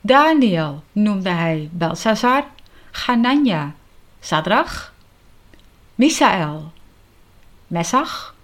Daniel 0.00 0.82
noemde 0.92 1.30
hij 1.30 1.68
Belsazar, 1.72 2.44
Hanania, 2.90 3.74
Sadrach, 4.20 4.92
Misael, 5.94 6.72
Messach 7.66 8.34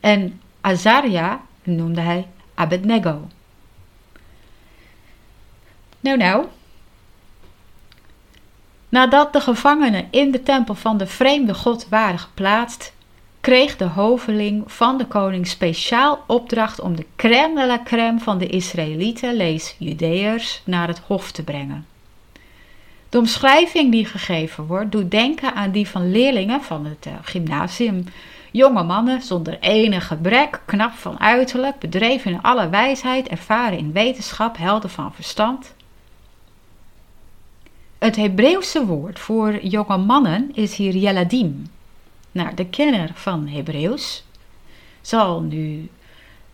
en 0.00 0.40
Azaria 0.60 1.40
noemde 1.62 2.00
hij 2.00 2.28
Abednego. 2.54 3.28
Nou, 6.00 6.16
nou, 6.16 6.46
Nadat 8.94 9.32
de 9.32 9.40
gevangenen 9.40 10.06
in 10.10 10.30
de 10.30 10.42
tempel 10.42 10.74
van 10.74 10.96
de 10.96 11.06
vreemde 11.06 11.54
god 11.54 11.86
waren 11.88 12.18
geplaatst, 12.18 12.92
kreeg 13.40 13.76
de 13.76 13.84
hoveling 13.84 14.72
van 14.72 14.98
de 14.98 15.06
koning 15.06 15.46
speciaal 15.46 16.24
opdracht 16.26 16.80
om 16.80 16.96
de 16.96 17.06
crème 17.16 17.60
de 17.60 17.66
la 17.66 17.80
crème 17.84 18.18
van 18.18 18.38
de 18.38 18.46
Israëlieten, 18.46 19.34
lees 19.34 19.76
Judeërs, 19.78 20.62
naar 20.64 20.88
het 20.88 21.00
hof 21.06 21.32
te 21.32 21.42
brengen. 21.42 21.86
De 23.08 23.18
omschrijving 23.18 23.90
die 23.90 24.04
gegeven 24.04 24.66
wordt, 24.66 24.92
doet 24.92 25.10
denken 25.10 25.54
aan 25.54 25.70
die 25.70 25.88
van 25.88 26.10
leerlingen 26.10 26.62
van 26.62 26.84
het 26.84 27.06
uh, 27.06 27.12
gymnasium. 27.22 28.04
Jonge 28.50 28.82
mannen 28.82 29.22
zonder 29.22 29.58
enig 29.60 30.06
gebrek, 30.06 30.60
knap 30.66 30.92
van 30.92 31.20
uiterlijk, 31.20 31.78
bedreven 31.78 32.30
in 32.30 32.42
alle 32.42 32.68
wijsheid, 32.68 33.28
ervaren 33.28 33.78
in 33.78 33.92
wetenschap, 33.92 34.56
helder 34.56 34.90
van 34.90 35.14
verstand. 35.14 35.74
Het 38.04 38.16
Hebreeuwse 38.16 38.86
woord 38.86 39.18
voor 39.18 39.64
jonge 39.64 39.96
mannen 39.96 40.50
is 40.54 40.76
hier 40.76 40.96
Yeladim. 40.96 41.66
Nou, 42.32 42.54
de 42.54 42.66
kenner 42.66 43.10
van 43.14 43.48
Hebreeuws 43.48 44.24
zal 45.00 45.40
nu 45.40 45.88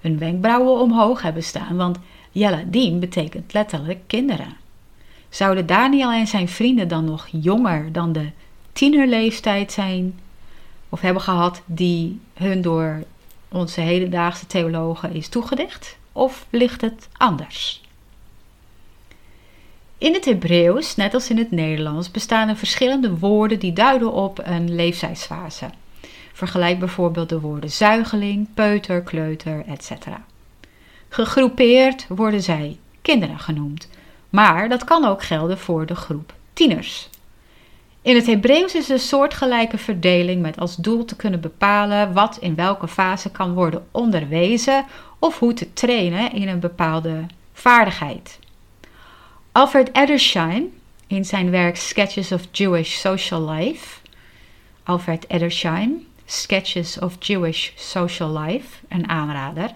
hun 0.00 0.18
wenkbrauwen 0.18 0.80
omhoog 0.80 1.22
hebben 1.22 1.42
staan, 1.42 1.76
want 1.76 1.98
Yeladim 2.32 3.00
betekent 3.00 3.52
letterlijk 3.52 4.00
kinderen. 4.06 4.56
Zouden 5.28 5.66
Daniel 5.66 6.10
en 6.10 6.26
zijn 6.26 6.48
vrienden 6.48 6.88
dan 6.88 7.04
nog 7.04 7.28
jonger 7.30 7.92
dan 7.92 8.12
de 8.12 8.30
tienerleeftijd 8.72 9.72
zijn 9.72 10.18
of 10.88 11.00
hebben 11.00 11.22
gehad 11.22 11.62
die 11.66 12.20
hun 12.34 12.62
door 12.62 13.02
onze 13.48 13.80
hedendaagse 13.80 14.46
theologen 14.46 15.12
is 15.12 15.28
toegedicht? 15.28 15.98
Of 16.12 16.46
ligt 16.50 16.80
het 16.80 17.08
anders? 17.16 17.79
In 20.00 20.14
het 20.14 20.24
Hebreeuws, 20.24 20.96
net 20.96 21.14
als 21.14 21.30
in 21.30 21.38
het 21.38 21.50
Nederlands, 21.50 22.10
bestaan 22.10 22.48
er 22.48 22.56
verschillende 22.56 23.18
woorden 23.18 23.58
die 23.58 23.72
duiden 23.72 24.12
op 24.12 24.40
een 24.44 24.74
leeftijdsfase. 24.74 25.70
Vergelijk 26.32 26.78
bijvoorbeeld 26.78 27.28
de 27.28 27.40
woorden 27.40 27.70
zuigeling, 27.70 28.48
peuter, 28.54 29.02
kleuter, 29.02 29.64
etc. 29.66 29.90
Gegroepeerd 31.08 32.06
worden 32.08 32.42
zij 32.42 32.78
kinderen 33.02 33.38
genoemd, 33.38 33.88
maar 34.28 34.68
dat 34.68 34.84
kan 34.84 35.04
ook 35.04 35.22
gelden 35.22 35.58
voor 35.58 35.86
de 35.86 35.94
groep 35.94 36.32
tieners. 36.52 37.08
In 38.02 38.14
het 38.14 38.26
Hebreeuws 38.26 38.74
is 38.74 38.88
een 38.88 38.98
soortgelijke 38.98 39.78
verdeling 39.78 40.42
met 40.42 40.60
als 40.60 40.76
doel 40.76 41.04
te 41.04 41.16
kunnen 41.16 41.40
bepalen 41.40 42.12
wat 42.12 42.36
in 42.36 42.54
welke 42.54 42.88
fase 42.88 43.30
kan 43.30 43.54
worden 43.54 43.86
onderwezen 43.90 44.84
of 45.18 45.38
hoe 45.38 45.52
te 45.52 45.72
trainen 45.72 46.32
in 46.32 46.48
een 46.48 46.60
bepaalde 46.60 47.26
vaardigheid. 47.52 48.38
Alfred 49.52 49.90
Edersheim 49.92 50.72
in 51.06 51.24
zijn 51.24 51.50
werk 51.50 51.76
Sketches 51.76 52.32
of 52.32 52.42
Jewish 52.52 52.98
Social 52.98 53.50
Life. 53.50 54.00
Alfred 54.84 55.24
Edersheim, 55.28 56.06
Sketches 56.24 56.98
of 56.98 57.16
Jewish 57.18 57.70
Social 57.74 58.38
Life, 58.38 58.66
een 58.88 59.08
aanrader, 59.08 59.70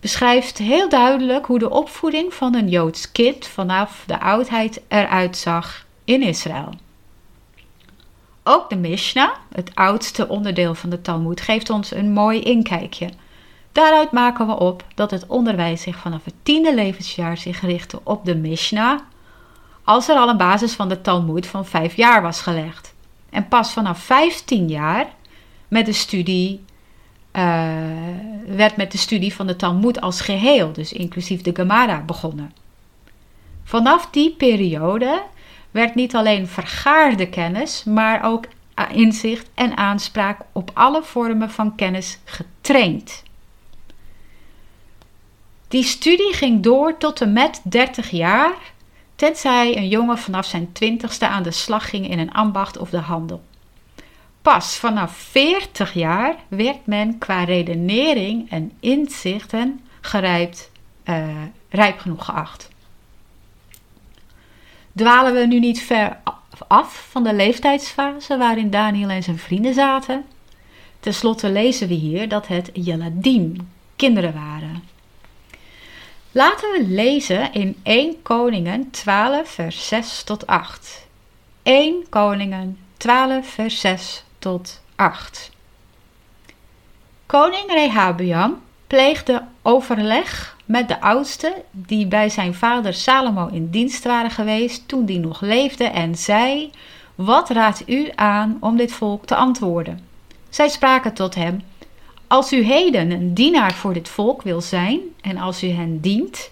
beschrijft 0.00 0.58
heel 0.58 0.88
duidelijk 0.88 1.46
hoe 1.46 1.58
de 1.58 1.70
opvoeding 1.70 2.34
van 2.34 2.54
een 2.54 2.68
Joods 2.68 3.12
kind 3.12 3.46
vanaf 3.46 4.04
de 4.06 4.20
oudheid 4.20 4.82
eruit 4.88 5.36
zag 5.36 5.86
in 6.04 6.22
Israël. 6.22 6.74
Ook 8.42 8.70
de 8.70 8.76
Mishnah, 8.76 9.30
het 9.54 9.74
oudste 9.74 10.28
onderdeel 10.28 10.74
van 10.74 10.90
de 10.90 11.00
Talmud, 11.00 11.40
geeft 11.40 11.70
ons 11.70 11.94
een 11.94 12.12
mooi 12.12 12.40
inkijkje. 12.40 13.08
Daaruit 13.74 14.12
maken 14.12 14.46
we 14.46 14.58
op 14.58 14.84
dat 14.94 15.10
het 15.10 15.26
onderwijs 15.26 15.82
zich 15.82 15.96
vanaf 15.96 16.24
het 16.24 16.34
tiende 16.42 16.74
levensjaar 16.74 17.36
zich 17.36 17.60
richtte 17.60 18.00
op 18.02 18.24
de 18.24 18.34
Mishnah, 18.34 19.00
als 19.84 20.08
er 20.08 20.16
al 20.16 20.28
een 20.28 20.36
basis 20.36 20.72
van 20.72 20.88
de 20.88 21.00
Talmud 21.00 21.46
van 21.46 21.66
vijf 21.66 21.96
jaar 21.96 22.22
was 22.22 22.40
gelegd. 22.40 22.94
En 23.30 23.48
pas 23.48 23.72
vanaf 23.72 23.98
vijftien 23.98 24.68
jaar 24.68 25.06
met 25.68 25.86
de 25.86 25.92
studie, 25.92 26.64
uh, 27.32 27.68
werd 28.46 28.76
met 28.76 28.92
de 28.92 28.98
studie 28.98 29.34
van 29.34 29.46
de 29.46 29.56
Talmud 29.56 30.00
als 30.00 30.20
geheel, 30.20 30.72
dus 30.72 30.92
inclusief 30.92 31.42
de 31.42 31.54
Gemara, 31.54 32.00
begonnen. 32.00 32.52
Vanaf 33.64 34.08
die 34.10 34.30
periode 34.30 35.22
werd 35.70 35.94
niet 35.94 36.14
alleen 36.14 36.46
vergaarde 36.46 37.28
kennis, 37.28 37.84
maar 37.84 38.24
ook 38.24 38.44
inzicht 38.92 39.50
en 39.54 39.76
aanspraak 39.76 40.40
op 40.52 40.70
alle 40.74 41.02
vormen 41.02 41.50
van 41.50 41.74
kennis 41.74 42.18
getraind. 42.24 43.22
Die 45.74 45.82
studie 45.82 46.32
ging 46.32 46.62
door 46.62 46.96
tot 46.98 47.20
en 47.20 47.32
met 47.32 47.60
30 47.64 48.10
jaar, 48.10 48.54
tenzij 49.16 49.76
een 49.76 49.88
jongen 49.88 50.18
vanaf 50.18 50.46
zijn 50.46 50.72
twintigste 50.72 51.28
aan 51.28 51.42
de 51.42 51.50
slag 51.50 51.88
ging 51.88 52.10
in 52.10 52.18
een 52.18 52.32
ambacht 52.32 52.78
of 52.78 52.90
de 52.90 52.98
handel. 52.98 53.42
Pas 54.42 54.76
vanaf 54.76 55.16
40 55.16 55.94
jaar 55.94 56.36
werd 56.48 56.86
men 56.86 57.18
qua 57.18 57.44
redenering 57.44 58.50
en 58.50 58.72
inzichten 58.80 59.80
gerijpt, 60.00 60.70
uh, 61.04 61.26
rijp 61.68 61.98
genoeg 61.98 62.24
geacht. 62.24 62.68
Dwalen 64.92 65.34
we 65.34 65.46
nu 65.46 65.58
niet 65.58 65.82
ver 65.82 66.16
af 66.66 67.06
van 67.10 67.24
de 67.24 67.34
leeftijdsfase 67.34 68.36
waarin 68.36 68.70
Daniel 68.70 69.08
en 69.08 69.22
zijn 69.22 69.38
vrienden 69.38 69.74
zaten? 69.74 70.24
Ten 71.00 71.14
slotte 71.14 71.50
lezen 71.50 71.88
we 71.88 71.94
hier 71.94 72.28
dat 72.28 72.46
het 72.46 72.70
Jeladim, 72.72 73.68
kinderen 73.96 74.34
waren. 74.34 74.93
Laten 76.36 76.70
we 76.72 76.84
lezen 76.88 77.52
in 77.52 77.76
1 77.82 78.22
Koningen 78.22 78.90
12, 78.90 79.48
vers 79.48 79.88
6 79.88 80.22
tot 80.22 80.46
8. 80.46 81.06
1 81.62 82.08
Koningen 82.08 82.78
12, 82.96 83.46
vers 83.48 83.80
6 83.80 84.24
tot 84.38 84.80
8. 84.96 85.50
Koning 87.26 87.72
Rehabiam 87.72 88.62
pleegde 88.86 89.44
overleg 89.62 90.56
met 90.64 90.88
de 90.88 91.00
oudsten 91.00 91.52
die 91.70 92.06
bij 92.06 92.28
zijn 92.28 92.54
vader 92.54 92.94
Salomo 92.94 93.46
in 93.46 93.70
dienst 93.70 94.04
waren 94.04 94.30
geweest 94.30 94.88
toen 94.88 95.04
die 95.04 95.18
nog 95.18 95.40
leefde 95.40 95.84
en 95.84 96.14
zei: 96.14 96.70
Wat 97.14 97.50
raadt 97.50 97.88
u 97.88 98.10
aan 98.14 98.56
om 98.60 98.76
dit 98.76 98.92
volk 98.92 99.26
te 99.26 99.34
antwoorden? 99.34 100.06
Zij 100.48 100.68
spraken 100.68 101.14
tot 101.14 101.34
hem: 101.34 101.62
Als 102.26 102.52
u 102.52 102.62
heden 102.62 103.10
een 103.10 103.34
dienaar 103.34 103.74
voor 103.74 103.92
dit 103.92 104.08
volk 104.08 104.42
wil 104.42 104.60
zijn 104.60 105.00
en 105.20 105.36
als 105.36 105.62
u 105.62 105.68
hen 105.68 106.00
dient, 106.00 106.50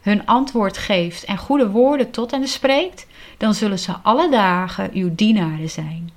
hun 0.00 0.26
antwoord 0.26 0.78
geeft 0.78 1.24
en 1.24 1.38
goede 1.38 1.70
woorden 1.70 2.10
tot 2.10 2.30
hen 2.30 2.48
spreekt, 2.48 3.06
dan 3.36 3.54
zullen 3.54 3.78
ze 3.78 3.92
alle 4.02 4.30
dagen 4.30 4.90
uw 4.92 5.14
dienaren 5.14 5.70
zijn. 5.70 6.10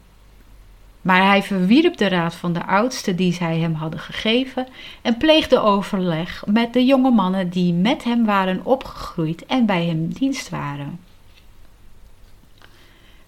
Maar 1.01 1.25
hij 1.25 1.43
verwierp 1.43 1.97
de 1.97 2.07
raad 2.07 2.35
van 2.35 2.53
de 2.53 2.65
oudsten 2.65 3.15
die 3.15 3.33
zij 3.33 3.57
hem 3.59 3.73
hadden 3.73 3.99
gegeven 3.99 4.67
en 5.01 5.17
pleegde 5.17 5.59
overleg 5.59 6.43
met 6.45 6.73
de 6.73 6.85
jonge 6.85 7.11
mannen 7.11 7.49
die 7.49 7.73
met 7.73 8.03
hem 8.03 8.25
waren 8.25 8.65
opgegroeid 8.65 9.45
en 9.45 9.65
bij 9.65 9.85
hem 9.85 10.07
dienst 10.07 10.49
waren. 10.49 10.99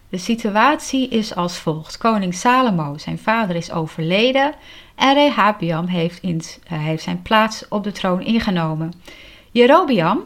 De 0.09 0.17
situatie 0.17 1.07
is 1.07 1.35
als 1.35 1.57
volgt. 1.57 1.97
Koning 1.97 2.33
Salomo, 2.33 2.97
zijn 2.97 3.19
vader, 3.19 3.55
is 3.55 3.71
overleden 3.71 4.53
en 4.97 5.13
Rehabiam 5.13 5.85
heeft, 5.85 6.23
uh, 6.23 6.39
heeft 6.67 7.03
zijn 7.03 7.21
plaats 7.21 7.67
op 7.69 7.83
de 7.83 7.91
troon 7.91 8.21
ingenomen. 8.21 8.93
Jerobiam, 9.51 10.23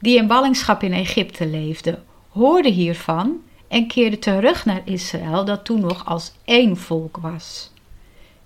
die 0.00 0.16
in 0.16 0.26
ballingschap 0.26 0.82
in 0.82 0.92
Egypte 0.92 1.46
leefde, 1.46 1.98
hoorde 2.28 2.68
hiervan 2.68 3.40
en 3.68 3.86
keerde 3.86 4.18
terug 4.18 4.64
naar 4.64 4.80
Israël, 4.84 5.44
dat 5.44 5.64
toen 5.64 5.80
nog 5.80 6.06
als 6.06 6.32
één 6.44 6.76
volk 6.76 7.16
was. 7.16 7.70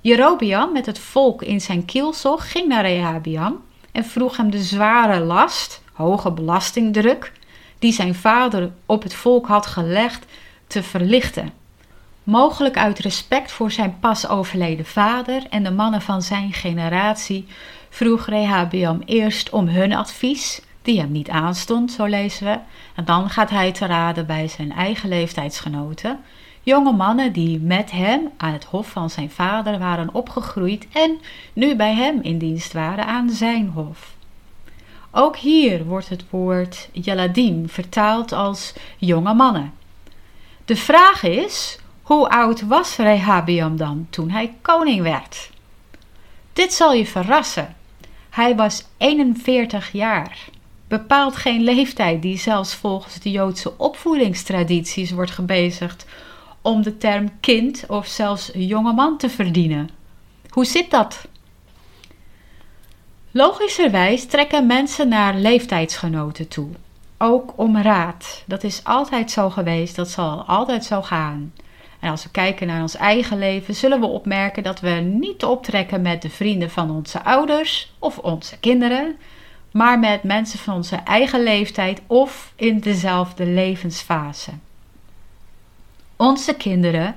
Jerobiam 0.01 0.73
met 0.73 0.87
het 0.87 0.99
volk 0.99 1.43
in 1.43 1.61
zijn 1.61 1.85
kielzog 1.85 2.51
ging 2.51 2.69
naar 2.69 2.87
Rehabiam 2.87 3.63
en 3.93 4.05
vroeg 4.05 4.37
hem 4.37 4.51
de 4.51 4.63
zware 4.63 5.21
last, 5.21 5.83
hoge 5.93 6.31
belastingdruk, 6.31 7.33
die 7.79 7.93
zijn 7.93 8.15
vader 8.15 8.73
op 8.87 9.03
het 9.03 9.15
volk 9.15 9.47
had 9.47 9.67
gelegd, 9.67 10.27
te 10.67 10.83
verlichten. 10.83 11.53
Mogelijk 12.27 12.77
uit 12.77 12.99
respect 12.99 13.53
voor 13.53 13.71
zijn 13.71 13.97
pas 14.01 14.29
overleden 14.29 14.87
vader 14.87 15.47
en 15.51 15.63
de 15.63 15.71
mannen 15.71 16.03
van 16.03 16.23
zijn 16.23 16.53
generatie 16.53 17.47
vroeg 17.91 18.27
Rehabiam 18.27 19.03
eerst 19.05 19.51
om 19.51 19.69
hun 19.69 19.93
advies 19.93 20.63
die 20.83 21.01
hem 21.01 21.13
niet 21.13 21.29
aanstond, 21.29 21.93
zo 21.93 22.05
lezen 22.05 22.47
we. 22.47 22.59
En 22.95 23.05
dan 23.05 23.31
gaat 23.31 23.51
hij 23.51 23.73
te 23.73 23.87
raden 23.87 24.27
bij 24.27 24.49
zijn 24.49 24.73
eigen 24.73 25.09
leeftijdsgenoten, 25.09 26.21
jonge 26.63 26.93
mannen 26.93 27.33
die 27.33 27.61
met 27.61 27.91
hem 27.91 28.31
aan 28.37 28.53
het 28.53 28.65
hof 28.65 28.89
van 28.89 29.11
zijn 29.11 29.31
vader 29.31 29.79
waren 29.79 30.15
opgegroeid 30.15 30.87
en 30.93 31.21
nu 31.53 31.77
bij 31.77 31.95
hem 31.95 32.23
in 32.23 32.39
dienst 32.39 32.73
waren 32.73 33.07
aan 33.07 33.31
zijn 33.31 33.69
hof. 33.69 34.15
Ook 35.11 35.37
hier 35.37 35.85
wordt 35.85 36.09
het 36.09 36.25
woord 36.31 36.89
Jaladim 36.93 37.69
vertaald 37.69 38.33
als 38.33 38.73
jonge 38.97 39.35
mannen. 39.35 39.73
De 40.65 40.77
vraag 40.77 41.23
is, 41.23 41.79
hoe 42.07 42.29
oud 42.29 42.67
was 42.67 42.97
Rehabiam 42.97 43.77
dan 43.77 44.07
toen 44.11 44.31
hij 44.31 44.55
koning 44.63 45.03
werd? 45.03 45.51
Dit 46.53 46.73
zal 46.73 46.93
je 46.93 47.07
verrassen. 47.07 47.77
Hij 48.31 48.57
was 48.57 48.85
41 48.97 49.93
jaar 49.93 50.39
bepaalt 50.89 51.37
geen 51.37 51.63
leeftijd 51.63 52.23
die 52.23 52.39
zelfs 52.39 52.75
volgens 52.75 53.21
de 53.21 53.31
Joodse 53.31 53.79
opvoedingstradities 53.79 55.11
wordt 55.11 55.31
gebezigd 55.31 56.07
om 56.63 56.83
de 56.83 56.99
term 56.99 57.41
kind 57.41 57.85
of 57.89 58.07
zelfs 58.07 58.51
jongeman 58.55 59.19
te 59.19 59.31
verdienen. 59.31 59.91
Hoe 60.49 60.65
zit 60.65 60.91
dat? 60.91 61.29
Logischerwijs 63.31 64.27
trekken 64.27 64.67
mensen 64.67 65.09
naar 65.09 65.35
leeftijdsgenoten 65.35 66.49
toe, 66.49 66.69
ook 67.19 67.53
om 67.57 67.77
raad. 67.77 68.43
Dat 68.47 68.65
is 68.65 68.85
altijd 68.85 69.31
zo 69.31 69.51
geweest, 69.51 69.97
dat 69.97 70.09
zal 70.09 70.45
altijd 70.45 70.85
zo 70.85 71.03
gaan. 71.03 71.53
En 72.01 72.11
als 72.11 72.23
we 72.23 72.31
kijken 72.31 72.67
naar 72.67 72.81
ons 72.81 72.97
eigen 72.97 73.39
leven, 73.39 73.75
zullen 73.75 74.01
we 74.01 74.07
opmerken 74.07 74.63
dat 74.63 74.81
we 74.81 74.91
niet 74.91 75.45
optrekken 75.45 76.03
met 76.03 76.23
de 76.23 76.31
vrienden 76.31 76.71
van 76.71 76.91
onze 76.91 77.25
ouders 77.25 77.93
of 77.99 78.19
onze 78.19 78.59
kinderen, 78.59 79.17
maar 79.73 79.99
met 79.99 80.23
mensen 80.23 80.59
van 80.59 80.75
onze 80.75 80.97
eigen 80.97 81.43
leeftijd 81.43 82.01
of 82.07 82.53
in 82.57 82.79
dezelfde 82.79 83.47
levensfase. 83.47 84.51
Onze 86.17 86.55
kinderen 86.55 87.17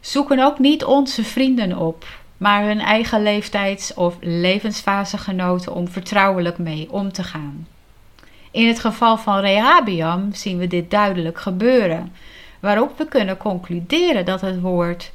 zoeken 0.00 0.38
ook 0.38 0.58
niet 0.58 0.84
onze 0.84 1.24
vrienden 1.24 1.78
op, 1.78 2.06
maar 2.36 2.64
hun 2.64 2.80
eigen 2.80 3.22
leeftijds- 3.22 3.94
of 3.94 4.16
levensfasegenoten 4.20 5.74
om 5.74 5.88
vertrouwelijk 5.88 6.58
mee 6.58 6.92
om 6.92 7.12
te 7.12 7.22
gaan. 7.22 7.66
In 8.50 8.66
het 8.66 8.80
geval 8.80 9.16
van 9.16 9.38
Rehabiam 9.38 10.32
zien 10.32 10.58
we 10.58 10.66
dit 10.66 10.90
duidelijk 10.90 11.40
gebeuren, 11.40 12.12
waarop 12.64 12.98
we 12.98 13.06
kunnen 13.08 13.36
concluderen 13.36 14.24
dat 14.24 14.40
het 14.40 14.60
woord 14.60 15.12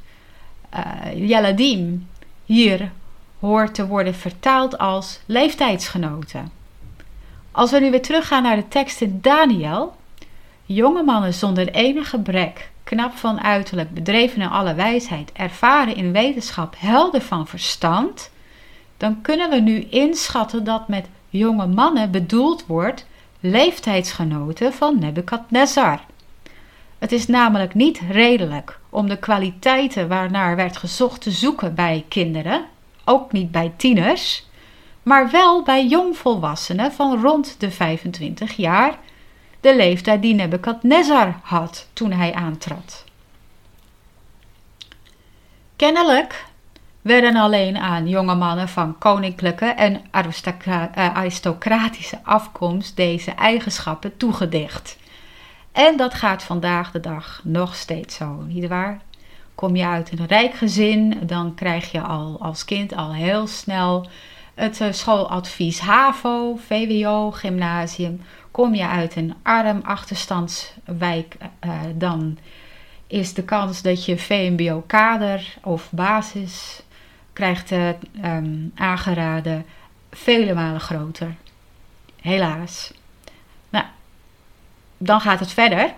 uh, 0.74 1.28
Jeladim 1.28 2.08
hier 2.44 2.90
hoort 3.38 3.74
te 3.74 3.86
worden 3.86 4.14
vertaald 4.14 4.78
als 4.78 5.20
leeftijdsgenoten. 5.26 6.50
Als 7.52 7.70
we 7.70 7.80
nu 7.80 7.90
weer 7.90 8.02
teruggaan 8.02 8.42
naar 8.42 8.56
de 8.56 8.68
tekst 8.68 9.00
in 9.00 9.18
Daniel. 9.22 9.96
Jonge 10.64 11.02
mannen 11.02 11.34
zonder 11.34 11.68
enig 11.68 12.10
gebrek, 12.10 12.70
knap 12.84 13.16
van 13.16 13.40
uiterlijk, 13.40 13.94
bedreven 13.94 14.42
in 14.42 14.48
alle 14.48 14.74
wijsheid, 14.74 15.32
ervaren 15.32 15.96
in 15.96 16.12
wetenschap, 16.12 16.74
helder 16.78 17.20
van 17.20 17.46
verstand. 17.46 18.30
Dan 18.96 19.20
kunnen 19.20 19.50
we 19.50 19.56
nu 19.56 19.80
inschatten 19.80 20.64
dat 20.64 20.88
met 20.88 21.06
jonge 21.28 21.66
mannen 21.66 22.10
bedoeld 22.10 22.66
wordt 22.66 23.06
leeftijdsgenoten 23.40 24.72
van 24.72 24.98
Nebukadnezar. 24.98 26.00
Het 27.00 27.12
is 27.12 27.26
namelijk 27.26 27.74
niet 27.74 28.00
redelijk 28.10 28.78
om 28.90 29.08
de 29.08 29.18
kwaliteiten 29.18 30.08
waarnaar 30.08 30.56
werd 30.56 30.76
gezocht 30.76 31.20
te 31.20 31.30
zoeken 31.30 31.74
bij 31.74 32.04
kinderen, 32.08 32.64
ook 33.04 33.32
niet 33.32 33.50
bij 33.50 33.72
tieners, 33.76 34.46
maar 35.02 35.30
wel 35.30 35.62
bij 35.62 35.86
jongvolwassenen 35.86 36.92
van 36.92 37.20
rond 37.20 37.60
de 37.60 37.70
25 37.70 38.52
jaar, 38.52 38.98
de 39.60 39.76
leeftijd 39.76 40.22
die 40.22 40.34
Nebukadnezar 40.34 41.40
had 41.42 41.88
toen 41.92 42.12
hij 42.12 42.34
aantrad. 42.34 43.04
Kennelijk 45.76 46.44
werden 47.02 47.36
alleen 47.36 47.78
aan 47.78 48.08
jonge 48.08 48.34
mannen 48.34 48.68
van 48.68 48.98
koninklijke 48.98 49.66
en 49.66 50.00
eh, 50.10 51.14
aristocratische 51.14 52.18
afkomst 52.22 52.96
deze 52.96 53.30
eigenschappen 53.30 54.16
toegedicht. 54.16 54.98
En 55.72 55.96
dat 55.96 56.14
gaat 56.14 56.42
vandaag 56.42 56.90
de 56.90 57.00
dag 57.00 57.40
nog 57.44 57.74
steeds 57.74 58.16
zo, 58.16 58.42
nietwaar? 58.46 59.00
Kom 59.54 59.76
je 59.76 59.86
uit 59.86 60.18
een 60.18 60.26
rijk 60.26 60.54
gezin, 60.54 61.20
dan 61.22 61.54
krijg 61.54 61.92
je 61.92 62.00
al 62.00 62.36
als 62.40 62.64
kind 62.64 62.94
al 62.94 63.14
heel 63.14 63.46
snel 63.46 64.08
het 64.54 64.80
eh, 64.80 64.92
schooladvies 64.92 65.80
HAVO, 65.80 66.56
VWO, 66.56 67.30
gymnasium. 67.30 68.22
Kom 68.50 68.74
je 68.74 68.86
uit 68.86 69.16
een 69.16 69.34
arm 69.42 69.80
achterstandswijk, 69.82 71.36
uh, 71.64 71.80
dan 71.94 72.38
is 73.06 73.34
de 73.34 73.42
kans 73.42 73.82
dat 73.82 74.04
je 74.04 74.18
VMBO-kader 74.18 75.56
of 75.62 75.90
basis 75.90 76.82
krijgt 77.32 77.70
uh, 77.70 77.88
um, 78.24 78.72
aangeraden 78.74 79.66
vele 80.10 80.54
malen 80.54 80.80
groter. 80.80 81.34
Helaas. 82.20 82.92
Dan 85.02 85.20
gaat 85.20 85.40
het 85.40 85.52
verder. 85.52 85.94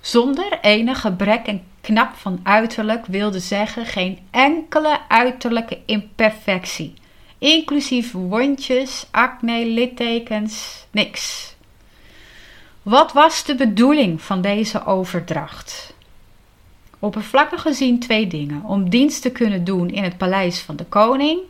Zonder 0.00 0.58
enig 0.60 1.00
gebrek 1.00 1.46
en 1.46 1.64
knap 1.80 2.14
van 2.14 2.40
uiterlijk 2.42 3.06
wilde 3.06 3.38
zeggen 3.38 3.86
geen 3.86 4.18
enkele 4.30 4.98
uiterlijke 5.08 5.78
imperfectie. 5.86 6.94
Inclusief 7.38 8.12
wondjes, 8.12 9.06
acne, 9.10 9.66
littekens, 9.66 10.86
niks. 10.90 11.54
Wat 12.82 13.12
was 13.12 13.44
de 13.44 13.54
bedoeling 13.54 14.22
van 14.22 14.40
deze 14.40 14.84
overdracht? 14.84 15.94
Oppervlakkig 16.98 17.62
gezien 17.62 17.98
twee 17.98 18.26
dingen: 18.26 18.64
om 18.64 18.90
dienst 18.90 19.22
te 19.22 19.30
kunnen 19.30 19.64
doen 19.64 19.90
in 19.90 20.02
het 20.02 20.16
paleis 20.16 20.60
van 20.60 20.76
de 20.76 20.84
koning 20.84 21.40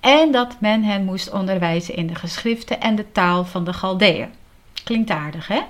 en 0.00 0.32
dat 0.32 0.60
men 0.60 0.82
hen 0.82 1.04
moest 1.04 1.30
onderwijzen 1.30 1.96
in 1.96 2.06
de 2.06 2.14
geschriften 2.14 2.80
en 2.80 2.94
de 2.94 3.12
taal 3.12 3.44
van 3.44 3.64
de 3.64 3.72
Galdeën. 3.72 4.28
Klinkt 4.84 5.10
aardig, 5.10 5.46
hè? 5.46 5.60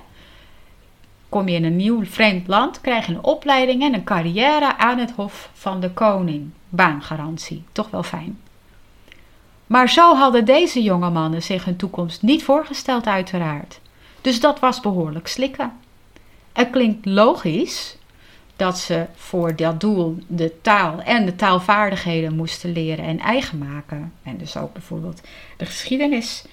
Kom 1.29 1.47
je 1.47 1.55
in 1.55 1.63
een 1.63 1.75
nieuw 1.75 2.05
vreemd 2.05 2.47
land, 2.47 2.81
krijg 2.81 3.05
je 3.05 3.13
een 3.13 3.23
opleiding 3.23 3.81
en 3.83 3.93
een 3.93 4.03
carrière 4.03 4.77
aan 4.77 4.97
het 4.97 5.11
hof 5.11 5.49
van 5.53 5.79
de 5.79 5.91
koning. 5.91 6.49
Baangarantie, 6.69 7.63
toch 7.71 7.89
wel 7.89 8.03
fijn. 8.03 8.39
Maar 9.67 9.89
zo 9.89 10.15
hadden 10.15 10.45
deze 10.45 10.83
jonge 10.83 11.09
mannen 11.09 11.43
zich 11.43 11.65
hun 11.65 11.75
toekomst 11.75 12.21
niet 12.21 12.43
voorgesteld, 12.43 13.05
uiteraard. 13.05 13.79
Dus 14.21 14.39
dat 14.39 14.59
was 14.59 14.79
behoorlijk 14.79 15.27
slikken. 15.27 15.71
Het 16.53 16.69
klinkt 16.69 17.05
logisch 17.05 17.97
dat 18.55 18.77
ze 18.77 19.05
voor 19.15 19.55
dat 19.55 19.79
doel 19.79 20.17
de 20.27 20.61
taal 20.61 21.01
en 21.01 21.25
de 21.25 21.35
taalvaardigheden 21.35 22.35
moesten 22.35 22.71
leren 22.71 23.05
en 23.05 23.19
eigen 23.19 23.57
maken. 23.57 24.13
En 24.23 24.37
dus 24.37 24.57
ook 24.57 24.73
bijvoorbeeld 24.73 25.21
de 25.57 25.65
geschiedenis 25.65 26.45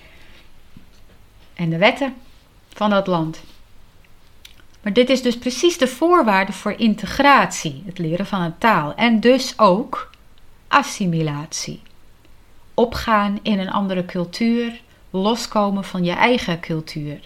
en 1.54 1.70
de 1.70 1.78
wetten 1.78 2.14
van 2.68 2.90
dat 2.90 3.06
land. 3.06 3.42
Maar 4.84 4.92
dit 4.92 5.10
is 5.10 5.22
dus 5.22 5.38
precies 5.38 5.78
de 5.78 5.86
voorwaarde 5.86 6.52
voor 6.52 6.72
integratie, 6.72 7.82
het 7.86 7.98
leren 7.98 8.26
van 8.26 8.40
een 8.40 8.58
taal. 8.58 8.94
En 8.94 9.20
dus 9.20 9.58
ook 9.58 10.10
assimilatie. 10.68 11.82
Opgaan 12.74 13.38
in 13.42 13.58
een 13.58 13.70
andere 13.70 14.04
cultuur, 14.04 14.80
loskomen 15.10 15.84
van 15.84 16.04
je 16.04 16.12
eigen 16.12 16.60
cultuur. 16.60 17.20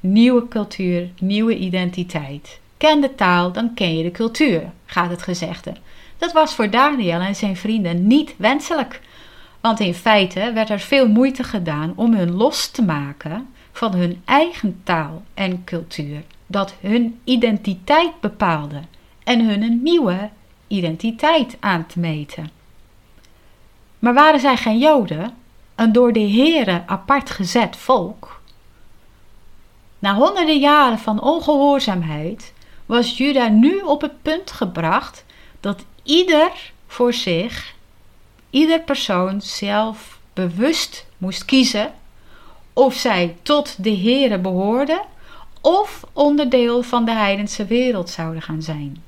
Nieuwe 0.00 0.48
cultuur, 0.48 1.10
nieuwe 1.18 1.56
identiteit. 1.56 2.60
Ken 2.76 3.00
de 3.00 3.14
taal, 3.14 3.52
dan 3.52 3.74
ken 3.74 3.96
je 3.96 4.02
de 4.02 4.10
cultuur, 4.10 4.70
gaat 4.84 5.10
het 5.10 5.22
gezegde. 5.22 5.72
Dat 6.18 6.32
was 6.32 6.54
voor 6.54 6.70
Daniel 6.70 7.20
en 7.20 7.36
zijn 7.36 7.56
vrienden 7.56 8.06
niet 8.06 8.34
wenselijk. 8.36 9.00
Want 9.60 9.80
in 9.80 9.94
feite 9.94 10.52
werd 10.54 10.70
er 10.70 10.80
veel 10.80 11.08
moeite 11.08 11.42
gedaan 11.42 11.92
om 11.96 12.14
hun 12.14 12.32
los 12.32 12.70
te 12.70 12.82
maken 12.82 13.48
van 13.72 13.94
hun 13.94 14.22
eigen 14.24 14.80
taal 14.84 15.22
en 15.34 15.64
cultuur 15.64 16.22
dat 16.52 16.74
hun 16.80 17.20
identiteit 17.24 18.20
bepaalde 18.20 18.80
en 19.24 19.48
hun 19.48 19.62
een 19.62 19.82
nieuwe 19.82 20.30
identiteit 20.66 21.56
aan 21.60 21.86
te 21.86 21.98
meten. 21.98 22.50
Maar 23.98 24.14
waren 24.14 24.40
zij 24.40 24.56
geen 24.56 24.78
Joden, 24.78 25.36
een 25.74 25.92
door 25.92 26.12
de 26.12 26.30
Heere 26.30 26.82
apart 26.86 27.30
gezet 27.30 27.76
volk? 27.76 28.40
Na 29.98 30.14
honderden 30.14 30.58
jaren 30.58 30.98
van 30.98 31.22
ongehoorzaamheid 31.22 32.52
was 32.86 33.16
Juda 33.16 33.48
nu 33.48 33.78
op 33.78 34.00
het 34.00 34.22
punt 34.22 34.50
gebracht 34.50 35.24
dat 35.60 35.84
ieder 36.02 36.72
voor 36.86 37.12
zich, 37.12 37.74
ieder 38.50 38.80
persoon 38.80 39.40
zelf 39.40 40.18
bewust 40.32 41.06
moest 41.18 41.44
kiezen 41.44 41.92
of 42.72 42.94
zij 42.94 43.36
tot 43.42 43.84
de 43.84 43.96
Heere 43.96 44.38
behoorden 44.38 45.00
of 45.62 46.04
onderdeel 46.12 46.82
van 46.82 47.04
de 47.04 47.12
heidense 47.12 47.64
wereld 47.64 48.10
zouden 48.10 48.42
gaan 48.42 48.62
zijn. 48.62 49.02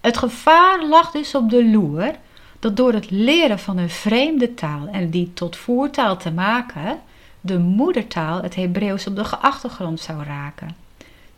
Het 0.00 0.16
gevaar 0.16 0.84
lag 0.84 1.10
dus 1.10 1.34
op 1.34 1.50
de 1.50 1.64
loer 1.64 2.14
dat 2.58 2.76
door 2.76 2.92
het 2.92 3.10
leren 3.10 3.58
van 3.58 3.78
een 3.78 3.90
vreemde 3.90 4.54
taal 4.54 4.88
en 4.92 5.10
die 5.10 5.32
tot 5.34 5.56
voertaal 5.56 6.16
te 6.16 6.30
maken, 6.30 7.00
de 7.40 7.58
moedertaal, 7.58 8.42
het 8.42 8.54
Hebreeuws, 8.54 9.06
op 9.06 9.16
de 9.16 9.26
achtergrond 9.26 10.00
zou 10.00 10.24
raken. 10.24 10.76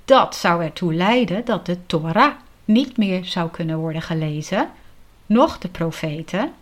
Dat 0.04 0.36
zou 0.36 0.64
ertoe 0.64 0.94
leiden 0.94 1.44
dat 1.44 1.66
de 1.66 1.86
Torah 1.86 2.32
niet 2.64 2.96
meer 2.96 3.24
zou 3.24 3.50
kunnen 3.50 3.78
worden 3.78 4.02
gelezen, 4.02 4.70
noch 5.26 5.58
de 5.58 5.68
profeten, 5.68 6.52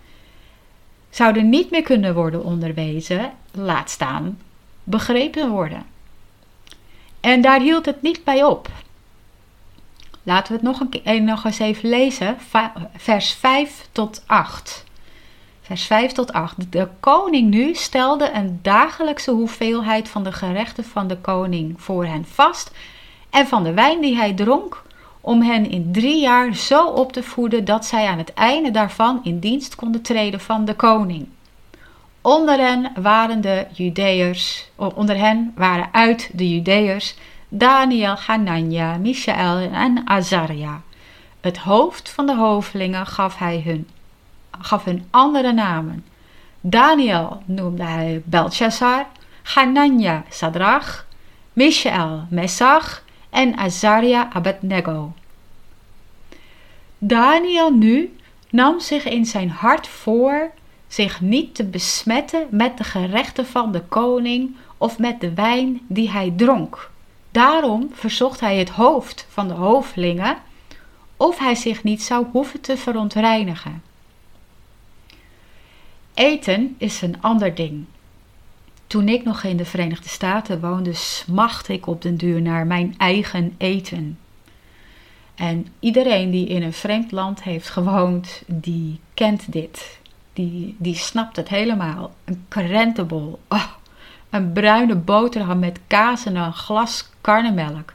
zouden 1.11 1.48
niet 1.48 1.70
meer 1.70 1.82
kunnen 1.82 2.14
worden 2.14 2.44
onderwezen, 2.44 3.32
laat 3.52 3.90
staan 3.90 4.38
begrepen 4.85 5.50
worden. 5.50 5.95
En 7.20 7.40
daar 7.40 7.61
hield 7.61 7.87
het 7.87 8.02
niet 8.02 8.24
bij 8.24 8.44
op. 8.44 8.68
Laten 10.22 10.52
we 10.52 10.55
het 10.55 10.62
nog, 10.62 10.81
een 10.81 10.88
keer, 10.88 11.22
nog 11.22 11.44
eens 11.44 11.59
even 11.59 11.88
lezen, 11.88 12.37
vers 12.96 13.33
5 13.33 13.88
tot 13.92 14.22
8. 14.26 14.85
Vers 15.61 15.85
5 15.85 16.12
tot 16.12 16.33
8. 16.33 16.72
De 16.72 16.88
koning 17.00 17.50
nu 17.50 17.74
stelde 17.74 18.31
een 18.31 18.59
dagelijkse 18.62 19.31
hoeveelheid 19.31 20.09
van 20.09 20.24
de 20.24 20.33
gerechten 20.33 20.85
van 20.85 21.09
de 21.09 21.16
koning 21.16 21.83
voor 21.83 22.05
hen 22.05 22.24
vast 22.24 22.70
en 23.31 23.46
van 23.46 23.64
de 23.64 23.72
wijn 23.72 24.00
die 24.00 24.16
hij 24.16 24.33
dronk, 24.33 24.83
om 25.20 25.42
hen 25.42 25.70
in 25.70 25.92
drie 25.92 26.20
jaar 26.20 26.55
zo 26.55 26.87
op 26.87 27.12
te 27.12 27.22
voeden 27.22 27.64
dat 27.64 27.87
zij 27.87 28.07
aan 28.07 28.18
het 28.18 28.35
einde 28.35 28.70
daarvan 28.70 29.20
in 29.22 29.38
dienst 29.38 29.74
konden 29.74 30.02
treden 30.02 30.40
van 30.40 30.64
de 30.64 30.74
koning. 30.74 31.29
Onder 32.26 32.58
hen 32.58 32.92
waren 32.94 33.40
de 33.40 33.66
Judeërs, 33.72 34.70
onder 34.76 35.16
hen 35.16 35.52
waren 35.54 35.88
uit 35.92 36.30
de 36.32 36.50
Judeërs 36.50 37.14
Daniel, 37.48 38.14
Hanania, 38.14 38.96
Michael 38.96 39.70
en 39.70 40.02
Azaria. 40.04 40.80
Het 41.40 41.58
hoofd 41.58 42.10
van 42.10 42.26
de 42.26 42.34
hovelingen 42.34 43.06
gaf 43.06 43.38
hij 43.38 43.62
hun, 43.64 43.88
gaf 44.60 44.84
hun 44.84 45.06
andere 45.10 45.52
namen. 45.52 46.04
Daniel 46.60 47.42
noemde 47.44 47.84
hij 47.84 48.22
Belshazzar, 48.24 49.06
Hanania 49.42 50.24
Sadrach, 50.28 51.06
Michael 51.52 52.26
Messach 52.30 53.02
en 53.30 53.56
Azaria 53.56 54.28
Abednego. 54.32 55.12
Daniel 56.98 57.70
nu 57.70 58.16
nam 58.50 58.80
zich 58.80 59.04
in 59.04 59.24
zijn 59.24 59.50
hart 59.50 59.88
voor 59.88 60.50
zich 60.88 61.20
niet 61.20 61.55
te 61.55 61.64
besmetten 61.64 62.46
met 62.51 62.79
de 62.79 62.85
gerechten 62.85 63.46
van 63.46 63.72
de 63.72 63.83
koning 63.83 64.57
of 64.79 64.99
met 64.99 65.20
de 65.20 65.35
wijn 65.35 65.81
die 65.87 66.11
hij 66.11 66.33
dronk. 66.37 66.90
Daarom 67.31 67.88
verzocht 67.92 68.40
hij 68.40 68.57
het 68.57 68.70
hoofd 68.70 69.27
van 69.29 69.49
de 69.49 69.55
hoofdlingen 69.55 70.37
of 71.16 71.38
hij 71.38 71.55
zich 71.55 71.83
niet 71.83 72.03
zou 72.03 72.27
hoeven 72.33 72.61
te 72.61 72.77
verontreinigen. 72.77 73.83
Eten 76.14 76.75
is 76.79 77.03
een 77.03 77.16
ander 77.20 77.55
ding. 77.55 77.85
Toen 78.87 79.09
ik 79.09 79.25
nog 79.25 79.42
in 79.42 79.57
de 79.57 79.64
Verenigde 79.64 80.09
Staten 80.09 80.61
woonde, 80.61 80.92
smachtte 80.92 81.72
ik 81.72 81.87
op 81.87 82.03
den 82.03 82.16
duur 82.16 82.42
naar 82.42 82.66
mijn 82.66 82.94
eigen 82.99 83.55
eten. 83.59 84.18
En 85.35 85.66
iedereen 85.81 86.31
die 86.31 86.46
in 86.46 86.62
een 86.62 86.72
vreemd 86.72 87.12
land 87.12 87.42
heeft 87.42 87.68
gewoond, 87.68 88.42
die 88.46 89.01
kent 89.14 89.53
dit 89.53 89.99
die, 90.37 90.77
die 90.79 90.94
snapt 90.94 91.37
het 91.37 91.49
helemaal. 91.49 92.14
Een 92.25 92.44
krentenbol. 92.49 93.38
Oh, 93.49 93.64
een 94.31 94.53
bruine 94.53 94.94
boterham 94.94 95.59
met 95.59 95.81
kaas 95.87 96.25
en 96.25 96.37
een 96.37 96.53
glas 96.53 97.11
karnemelk. 97.20 97.92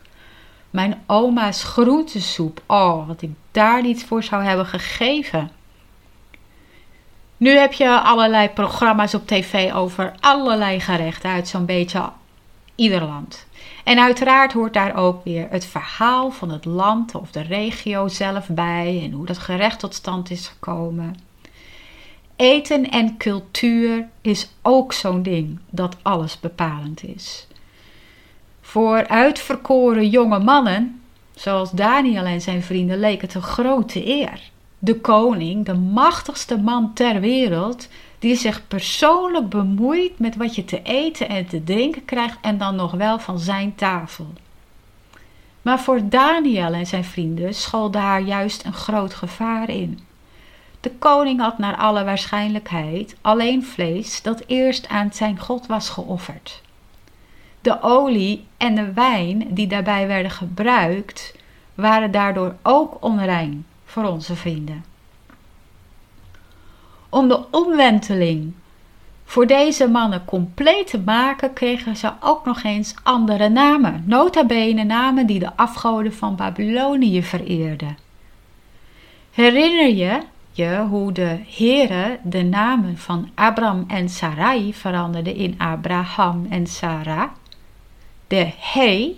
Mijn 0.70 1.04
oma's 1.06 1.64
groentesoep. 1.64 2.62
Oh, 2.66 3.08
wat 3.08 3.22
ik 3.22 3.30
daar 3.52 3.82
niet 3.82 4.06
voor 4.06 4.24
zou 4.24 4.44
hebben 4.44 4.66
gegeven. 4.66 5.52
Nu 7.38 7.58
heb 7.58 7.74
je 7.74 8.00
allerlei 8.00 8.50
programma's 8.50 9.14
op 9.14 9.28
tv 9.28 9.74
over 9.74 10.14
allerlei 10.20 10.80
gerechten 10.80 11.30
uit 11.30 11.48
zo'n 11.48 11.66
beetje 11.66 12.10
ieder 12.76 13.04
land. 13.04 13.46
En 13.84 14.00
uiteraard 14.00 14.54
hoort 14.54 14.74
daar 14.74 14.96
ook 14.96 15.24
weer 15.24 15.48
het 15.50 15.66
verhaal 15.66 16.32
van 16.32 16.50
het 16.50 16.66
land 16.66 17.16
of 17.16 17.32
de 17.32 17.42
regio 17.42 18.08
zelf 18.08 18.48
bij 18.48 19.02
en 19.04 19.12
hoe 19.12 19.26
dat 19.26 19.38
gerecht 19.38 19.80
tot 19.80 19.94
stand 19.94 20.30
is 20.30 20.48
gekomen. 20.48 21.31
Eten 22.42 22.90
en 22.90 23.18
cultuur 23.18 24.08
is 24.22 24.50
ook 24.62 24.94
zo'n 24.94 25.24
ding 25.24 25.60
dat 25.70 25.98
alles 26.02 26.40
bepalend 26.40 27.04
is. 27.04 27.48
Voor 28.62 29.08
uitverkoren 29.08 30.10
jonge 30.10 30.40
mannen, 30.40 31.02
zoals 31.36 31.72
Daniel 31.72 32.24
en 32.24 32.42
zijn 32.42 32.64
vrienden, 32.64 33.00
leek 33.00 33.22
het 33.22 33.34
een 33.34 33.42
grote 33.42 34.08
eer. 34.08 34.50
De 34.80 35.00
koning, 35.00 35.66
de 35.66 35.74
machtigste 35.74 36.58
man 36.58 36.94
ter 36.94 37.20
wereld, 37.20 37.88
die 38.20 38.36
zich 38.36 38.68
persoonlijk 38.68 39.50
bemoeit 39.50 40.20
met 40.20 40.36
wat 40.36 40.56
je 40.56 40.66
te 40.66 40.82
eten 40.82 41.30
en 41.30 41.46
te 41.46 41.64
drinken 41.64 42.06
krijgt 42.06 42.38
en 42.42 42.58
dan 42.58 42.76
nog 42.76 42.92
wel 42.92 43.20
van 43.20 43.40
zijn 43.40 43.76
tafel. 43.76 44.28
Maar 45.62 45.80
voor 45.80 46.10
Daniel 46.10 46.74
en 46.74 46.86
zijn 46.86 47.06
vrienden 47.06 47.54
school 47.54 47.92
daar 47.92 48.22
juist 48.22 48.66
een 48.66 48.74
groot 48.74 49.14
gevaar 49.14 49.70
in. 49.70 50.00
De 50.82 50.92
koning 51.00 51.40
had 51.40 51.58
naar 51.58 51.76
alle 51.76 52.04
waarschijnlijkheid 52.04 53.16
alleen 53.22 53.66
vlees 53.66 54.22
dat 54.22 54.44
eerst 54.48 54.88
aan 54.88 55.14
zijn 55.14 55.40
God 55.40 55.66
was 55.66 55.90
geofferd. 55.90 56.62
De 57.62 57.82
olie 57.82 58.46
en 58.58 58.76
de 58.76 58.94
wijn 58.94 59.48
die 59.50 59.68
daarbij 59.68 60.08
werden 60.08 60.32
gebruikt, 60.32 61.36
waren 61.76 62.12
daardoor 62.12 62.56
ook 62.62 62.98
onrein 63.00 63.66
voor 63.86 64.04
onze 64.04 64.36
vrienden. 64.36 64.86
Om 67.10 67.28
de 67.28 67.46
omwenteling 67.52 68.54
voor 69.26 69.48
deze 69.48 69.88
mannen 69.88 70.26
compleet 70.26 70.88
te 70.88 71.00
maken, 71.00 71.54
kregen 71.54 71.98
ze 71.98 72.12
ook 72.20 72.46
nog 72.46 72.64
eens 72.64 72.96
andere 73.04 73.50
namen, 73.50 74.04
nota 74.06 74.46
bene 74.46 74.84
namen 74.84 75.26
die 75.26 75.40
de 75.40 75.56
afgoden 75.56 76.14
van 76.14 76.36
Babylonië 76.36 77.24
vereerden. 77.24 77.98
Herinner 79.32 79.96
je 79.96 80.20
hoe 80.90 81.12
de 81.12 81.40
Heere 81.58 82.20
de 82.24 82.44
namen 82.44 82.98
van 82.98 83.30
Abram 83.36 83.84
en 83.88 84.10
Sarai 84.10 84.74
veranderde 84.74 85.34
in 85.34 85.56
Abraham 85.58 86.46
en 86.50 86.68
Sarah? 86.68 87.30
De 88.28 88.52
He 88.58 89.14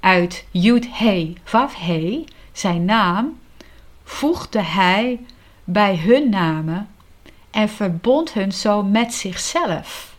uit 0.00 0.46
Yud 0.50 0.86
He 0.90 1.32
Vav 1.44 1.74
He, 1.74 2.24
zijn 2.52 2.84
naam, 2.84 3.38
voegde 4.04 4.62
hij 4.62 5.20
bij 5.64 5.96
hun 5.96 6.30
namen 6.30 6.88
en 7.50 7.68
verbond 7.68 8.32
hun 8.32 8.52
zo 8.52 8.82
met 8.82 9.14
zichzelf. 9.14 10.16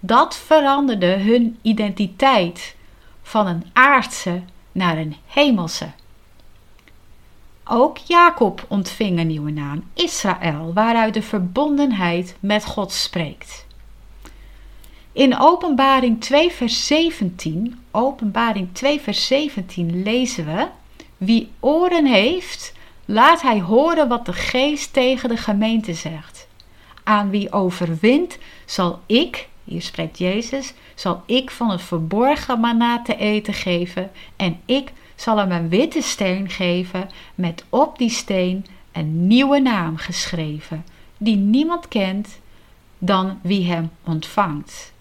Dat 0.00 0.36
veranderde 0.36 1.16
hun 1.16 1.58
identiteit 1.62 2.76
van 3.22 3.46
een 3.46 3.64
aardse 3.72 4.42
naar 4.72 4.98
een 4.98 5.16
hemelse. 5.26 5.86
Ook 7.64 7.98
Jacob 7.98 8.64
ontving 8.68 9.18
een 9.18 9.26
nieuwe 9.26 9.50
naam, 9.50 9.84
Israël, 9.94 10.72
waaruit 10.74 11.14
de 11.14 11.22
verbondenheid 11.22 12.36
met 12.40 12.64
God 12.64 12.92
spreekt. 12.92 13.66
In 15.12 15.38
Openbaring 15.38 16.20
2 16.20 16.50
vers 16.50 16.86
17, 16.86 17.78
Openbaring 17.90 18.68
2 18.72 19.00
vers 19.00 19.26
17 19.26 20.02
lezen 20.02 20.44
we: 20.44 20.66
Wie 21.16 21.50
oren 21.60 22.06
heeft, 22.06 22.72
laat 23.04 23.42
hij 23.42 23.60
horen 23.60 24.08
wat 24.08 24.26
de 24.26 24.32
Geest 24.32 24.92
tegen 24.92 25.28
de 25.28 25.36
gemeente 25.36 25.94
zegt. 25.94 26.48
Aan 27.04 27.30
wie 27.30 27.52
overwint, 27.52 28.38
zal 28.64 29.00
ik, 29.06 29.48
hier 29.64 29.82
spreekt 29.82 30.18
Jezus, 30.18 30.74
zal 30.94 31.22
ik 31.26 31.50
van 31.50 31.70
het 31.70 31.82
verborgen 31.82 32.60
manna 32.60 33.02
te 33.02 33.16
eten 33.16 33.54
geven 33.54 34.10
en 34.36 34.60
ik 34.64 34.92
zal 35.14 35.36
hem 35.36 35.52
een 35.52 35.68
witte 35.68 36.02
steen 36.02 36.48
geven 36.48 37.10
met 37.34 37.64
op 37.68 37.98
die 37.98 38.10
steen 38.10 38.66
een 38.92 39.26
nieuwe 39.26 39.60
naam 39.60 39.96
geschreven, 39.96 40.84
die 41.18 41.36
niemand 41.36 41.88
kent 41.88 42.38
dan 42.98 43.38
wie 43.42 43.66
hem 43.66 43.90
ontvangt. 44.04 44.92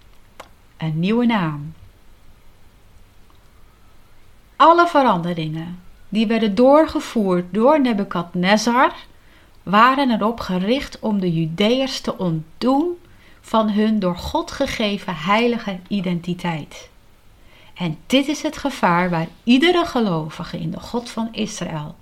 Een 0.78 1.00
nieuwe 1.00 1.26
naam. 1.26 1.74
Alle 4.56 4.88
veranderingen 4.88 5.80
die 6.10 6.28
werden 6.28 6.56
doorgevoerd 6.56 7.54
door 7.54 7.82
Nebukadnezar 7.82 8.94
waren 9.64 10.12
erop 10.12 10.40
gericht 10.40 11.00
om 11.00 11.20
de 11.20 11.34
Judeërs 11.34 12.02
te 12.02 12.18
ontdoen 12.18 12.98
van 13.42 13.70
hun 13.70 14.00
door 14.00 14.18
God 14.18 14.52
gegeven 14.52 15.16
heilige 15.16 15.80
identiteit. 15.88 16.90
En 17.74 17.98
dit 18.06 18.28
is 18.28 18.42
het 18.42 18.58
gevaar 18.58 19.10
waar 19.10 19.28
iedere 19.44 19.86
gelovige 19.86 20.60
in 20.60 20.72
de 20.72 20.80
God 20.80 21.10
van 21.10 21.30
Israël, 21.32 21.96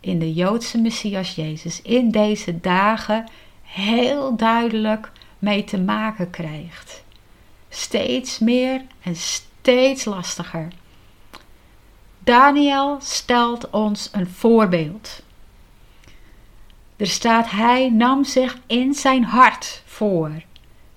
in 0.00 0.18
de 0.18 0.32
Joodse 0.32 0.78
Messias 0.78 1.34
Jezus, 1.34 1.82
in 1.82 2.10
deze 2.10 2.60
dagen 2.60 3.28
heel 3.62 4.36
duidelijk 4.36 5.10
mee 5.38 5.64
te 5.64 5.78
maken 5.78 6.30
krijgt. 6.30 7.04
Steeds 7.68 8.38
meer 8.38 8.82
en 9.02 9.16
steeds 9.16 10.04
lastiger. 10.04 10.68
Daniel 12.18 12.96
stelt 13.00 13.70
ons 13.70 14.08
een 14.12 14.28
voorbeeld. 14.28 15.22
Er 16.96 17.06
staat: 17.06 17.50
Hij 17.50 17.90
nam 17.90 18.24
zich 18.24 18.58
in 18.66 18.94
zijn 18.94 19.24
hart 19.24 19.82
voor 19.86 20.30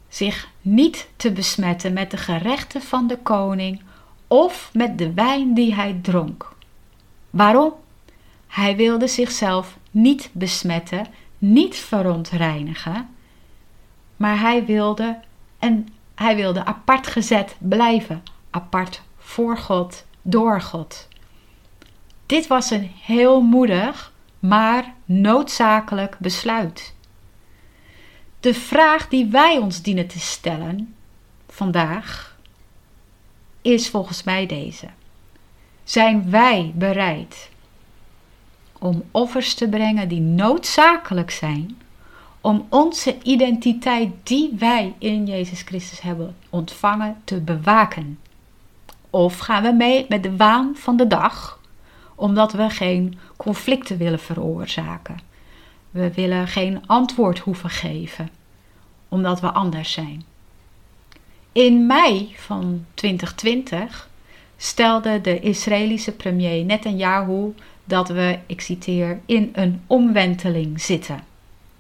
zich 0.10 0.50
niet 0.62 1.08
te 1.16 1.32
besmetten 1.32 1.94
met 1.94 2.12
de 2.12 2.18
gerechten 2.18 2.82
van 2.82 3.08
de 3.08 3.18
koning 3.18 3.82
of 4.30 4.70
met 4.74 4.98
de 4.98 5.14
wijn 5.14 5.54
die 5.54 5.74
hij 5.74 6.00
dronk. 6.02 6.56
Waarom? 7.30 7.74
Hij 8.48 8.76
wilde 8.76 9.08
zichzelf 9.08 9.78
niet 9.92 10.30
besmetten, 10.32 11.08
niet 11.38 11.76
verontreinigen, 11.76 13.10
maar 14.16 14.40
hij 14.40 14.66
wilde 14.66 15.20
en 15.60 15.88
hij 16.16 16.36
wilde 16.36 16.66
apart 16.66 17.08
gezet 17.08 17.56
blijven, 17.60 18.24
apart 18.50 19.02
voor 19.18 19.58
God, 19.58 20.06
door 20.22 20.62
God. 20.62 21.08
Dit 22.26 22.48
was 22.48 22.70
een 22.70 22.92
heel 23.02 23.42
moedig, 23.42 24.14
maar 24.40 24.94
noodzakelijk 25.06 26.18
besluit. 26.20 26.96
De 28.40 28.54
vraag 28.54 29.08
die 29.08 29.26
wij 29.26 29.58
ons 29.58 29.82
dienen 29.82 30.08
te 30.08 30.20
stellen 30.20 30.96
vandaag 31.48 32.38
is 33.62 33.90
volgens 33.90 34.24
mij 34.24 34.46
deze. 34.46 34.88
Zijn 35.84 36.30
wij 36.30 36.72
bereid 36.76 37.50
om 38.80 39.04
offers 39.12 39.54
te 39.54 39.70
brengen 39.70 40.08
die 40.08 40.22
noodzakelijk 40.22 41.32
zijn 41.32 41.78
om 42.42 42.66
onze 42.70 43.18
identiteit 43.24 44.12
die 44.24 44.56
wij 44.58 44.94
in 44.98 45.26
Jezus 45.26 45.62
Christus 45.62 46.02
hebben 46.02 46.36
ontvangen 46.50 47.22
te 47.24 47.40
bewaken? 47.42 48.20
Of 49.10 49.38
gaan 49.38 49.64
we 49.64 49.72
mee 49.72 50.06
met 50.10 50.24
de 50.24 50.36
waan 50.36 50.76
van 50.76 50.98
de 50.98 51.08
dag, 51.08 51.60
omdat 52.16 52.54
we 52.54 52.70
geen 52.70 53.20
conflicten 53.38 53.98
willen 53.98 54.20
veroorzaken? 54.20 55.20
We 55.92 56.14
willen 56.14 56.48
geen 56.48 56.88
antwoord 56.88 57.40
hoeven 57.40 57.70
geven, 57.70 58.30
omdat 59.10 59.40
we 59.42 59.52
anders 59.52 59.92
zijn. 59.92 60.26
In 61.52 61.86
mei 61.86 62.34
van 62.36 62.86
2020 62.94 64.10
stelde 64.58 65.22
de 65.22 65.40
Israëlische 65.40 66.12
premier 66.12 66.66
Netanyahu 66.66 67.54
dat 67.84 68.10
we, 68.10 68.40
ik 68.46 68.62
citeer, 68.62 69.20
in 69.26 69.50
een 69.54 69.82
omwenteling 69.88 70.82
zitten. 70.82 71.24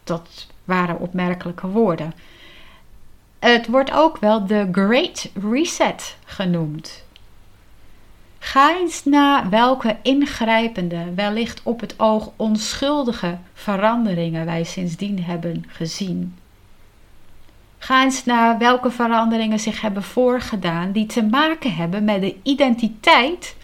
Dat 0.04 0.48
waren 0.64 1.00
opmerkelijke 1.00 1.68
woorden. 1.68 2.14
Het 3.40 3.68
wordt 3.68 3.92
ook 3.92 4.18
wel 4.18 4.46
de 4.46 4.68
Great 4.72 5.30
Reset 5.52 6.18
genoemd. 6.26 7.04
Ga 8.40 8.78
eens 8.78 9.06
na 9.06 9.50
welke 9.50 9.98
ingrijpende, 10.02 11.14
wellicht 11.16 11.62
op 11.64 11.80
het 11.80 12.00
oog 12.00 12.32
onschuldige 12.36 13.38
veranderingen 13.54 14.46
wij 14.46 14.64
sindsdien 14.64 15.24
hebben 15.24 15.66
gezien. 15.68 16.36
Ga 17.82 18.04
eens 18.04 18.26
naar 18.26 18.58
welke 18.58 18.92
veranderingen 18.92 19.60
zich 19.60 19.82
hebben 19.82 20.04
voorgedaan 20.04 20.92
die 20.92 21.06
te 21.06 21.24
maken 21.24 21.76
hebben 21.76 22.04
met 22.04 22.22
de 22.22 22.36
identiteit 22.44 23.56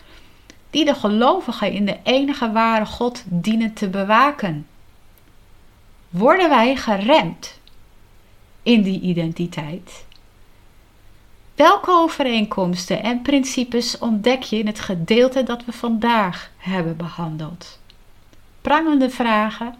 die 0.69 0.85
de 0.85 0.95
gelovigen 0.95 1.71
in 1.71 1.85
de 1.85 1.97
enige 2.03 2.51
ware 2.51 2.85
God 2.85 3.23
dienen 3.25 3.73
te 3.73 3.89
bewaken. 3.89 4.67
Worden 6.09 6.49
wij 6.49 6.75
geremd 6.75 7.59
in 8.63 8.81
die 8.81 8.99
identiteit? 8.99 10.05
Welke 11.55 11.91
overeenkomsten 11.91 13.03
en 13.03 13.21
principes 13.21 13.97
ontdek 13.97 14.43
je 14.43 14.57
in 14.57 14.67
het 14.67 14.79
gedeelte 14.79 15.43
dat 15.43 15.65
we 15.65 15.71
vandaag 15.71 16.51
hebben 16.57 16.97
behandeld? 16.97 17.79
Prangende 18.61 19.09
vragen 19.09 19.75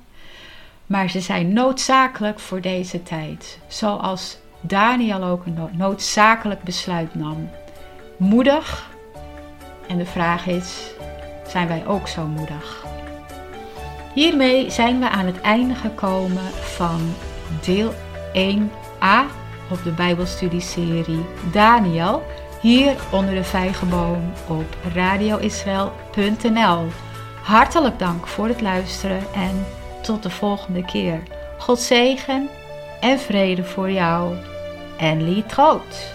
maar 0.86 1.10
ze 1.10 1.20
zijn 1.20 1.54
noodzakelijk 1.54 2.40
voor 2.40 2.62
deze 2.62 3.04
tijd. 3.04 3.60
Zoals 3.68 4.38
Daniel 4.62 5.24
ook 5.24 5.46
een 5.46 5.70
noodzakelijk 5.72 6.64
besluit 6.64 7.16
nam. 7.16 7.50
moedig. 8.18 8.90
En 9.88 9.98
de 9.98 10.06
vraag 10.06 10.48
is, 10.48 10.92
zijn 11.48 11.68
wij 11.68 11.88
ook 11.88 12.08
zo 12.08 12.26
moedig? 12.26 12.86
Hiermee 14.14 14.70
zijn 14.70 15.00
we 15.00 15.10
aan 15.10 15.26
het 15.26 15.42
einde 15.42 15.76
gekomen 15.76 16.52
van 16.52 17.14
deel 17.62 17.94
1a 18.34 19.32
op 19.72 19.84
de 19.84 19.92
Bijbelstudieserie 19.96 21.26
Daniel. 21.52 22.24
Hier 22.62 22.96
onder 23.12 23.36
de 23.36 23.44
vijgenboom 23.44 24.32
op 24.48 24.78
radioisrael.nl. 24.94 26.88
Hartelijk 27.44 28.00
dank 28.00 28.28
voor 28.28 28.48
het 28.48 28.62
luisteren 28.62 29.24
en 29.34 29.66
tot 30.06 30.24
de 30.24 30.30
volgende 30.30 30.86
keer. 30.86 31.24
God 31.58 31.80
zegen 31.80 32.50
en 33.00 33.20
vrede 33.20 33.64
voor 33.64 33.92
jou. 33.92 34.36
En 34.98 35.24
lied 35.34 35.52
groot. 35.52 36.15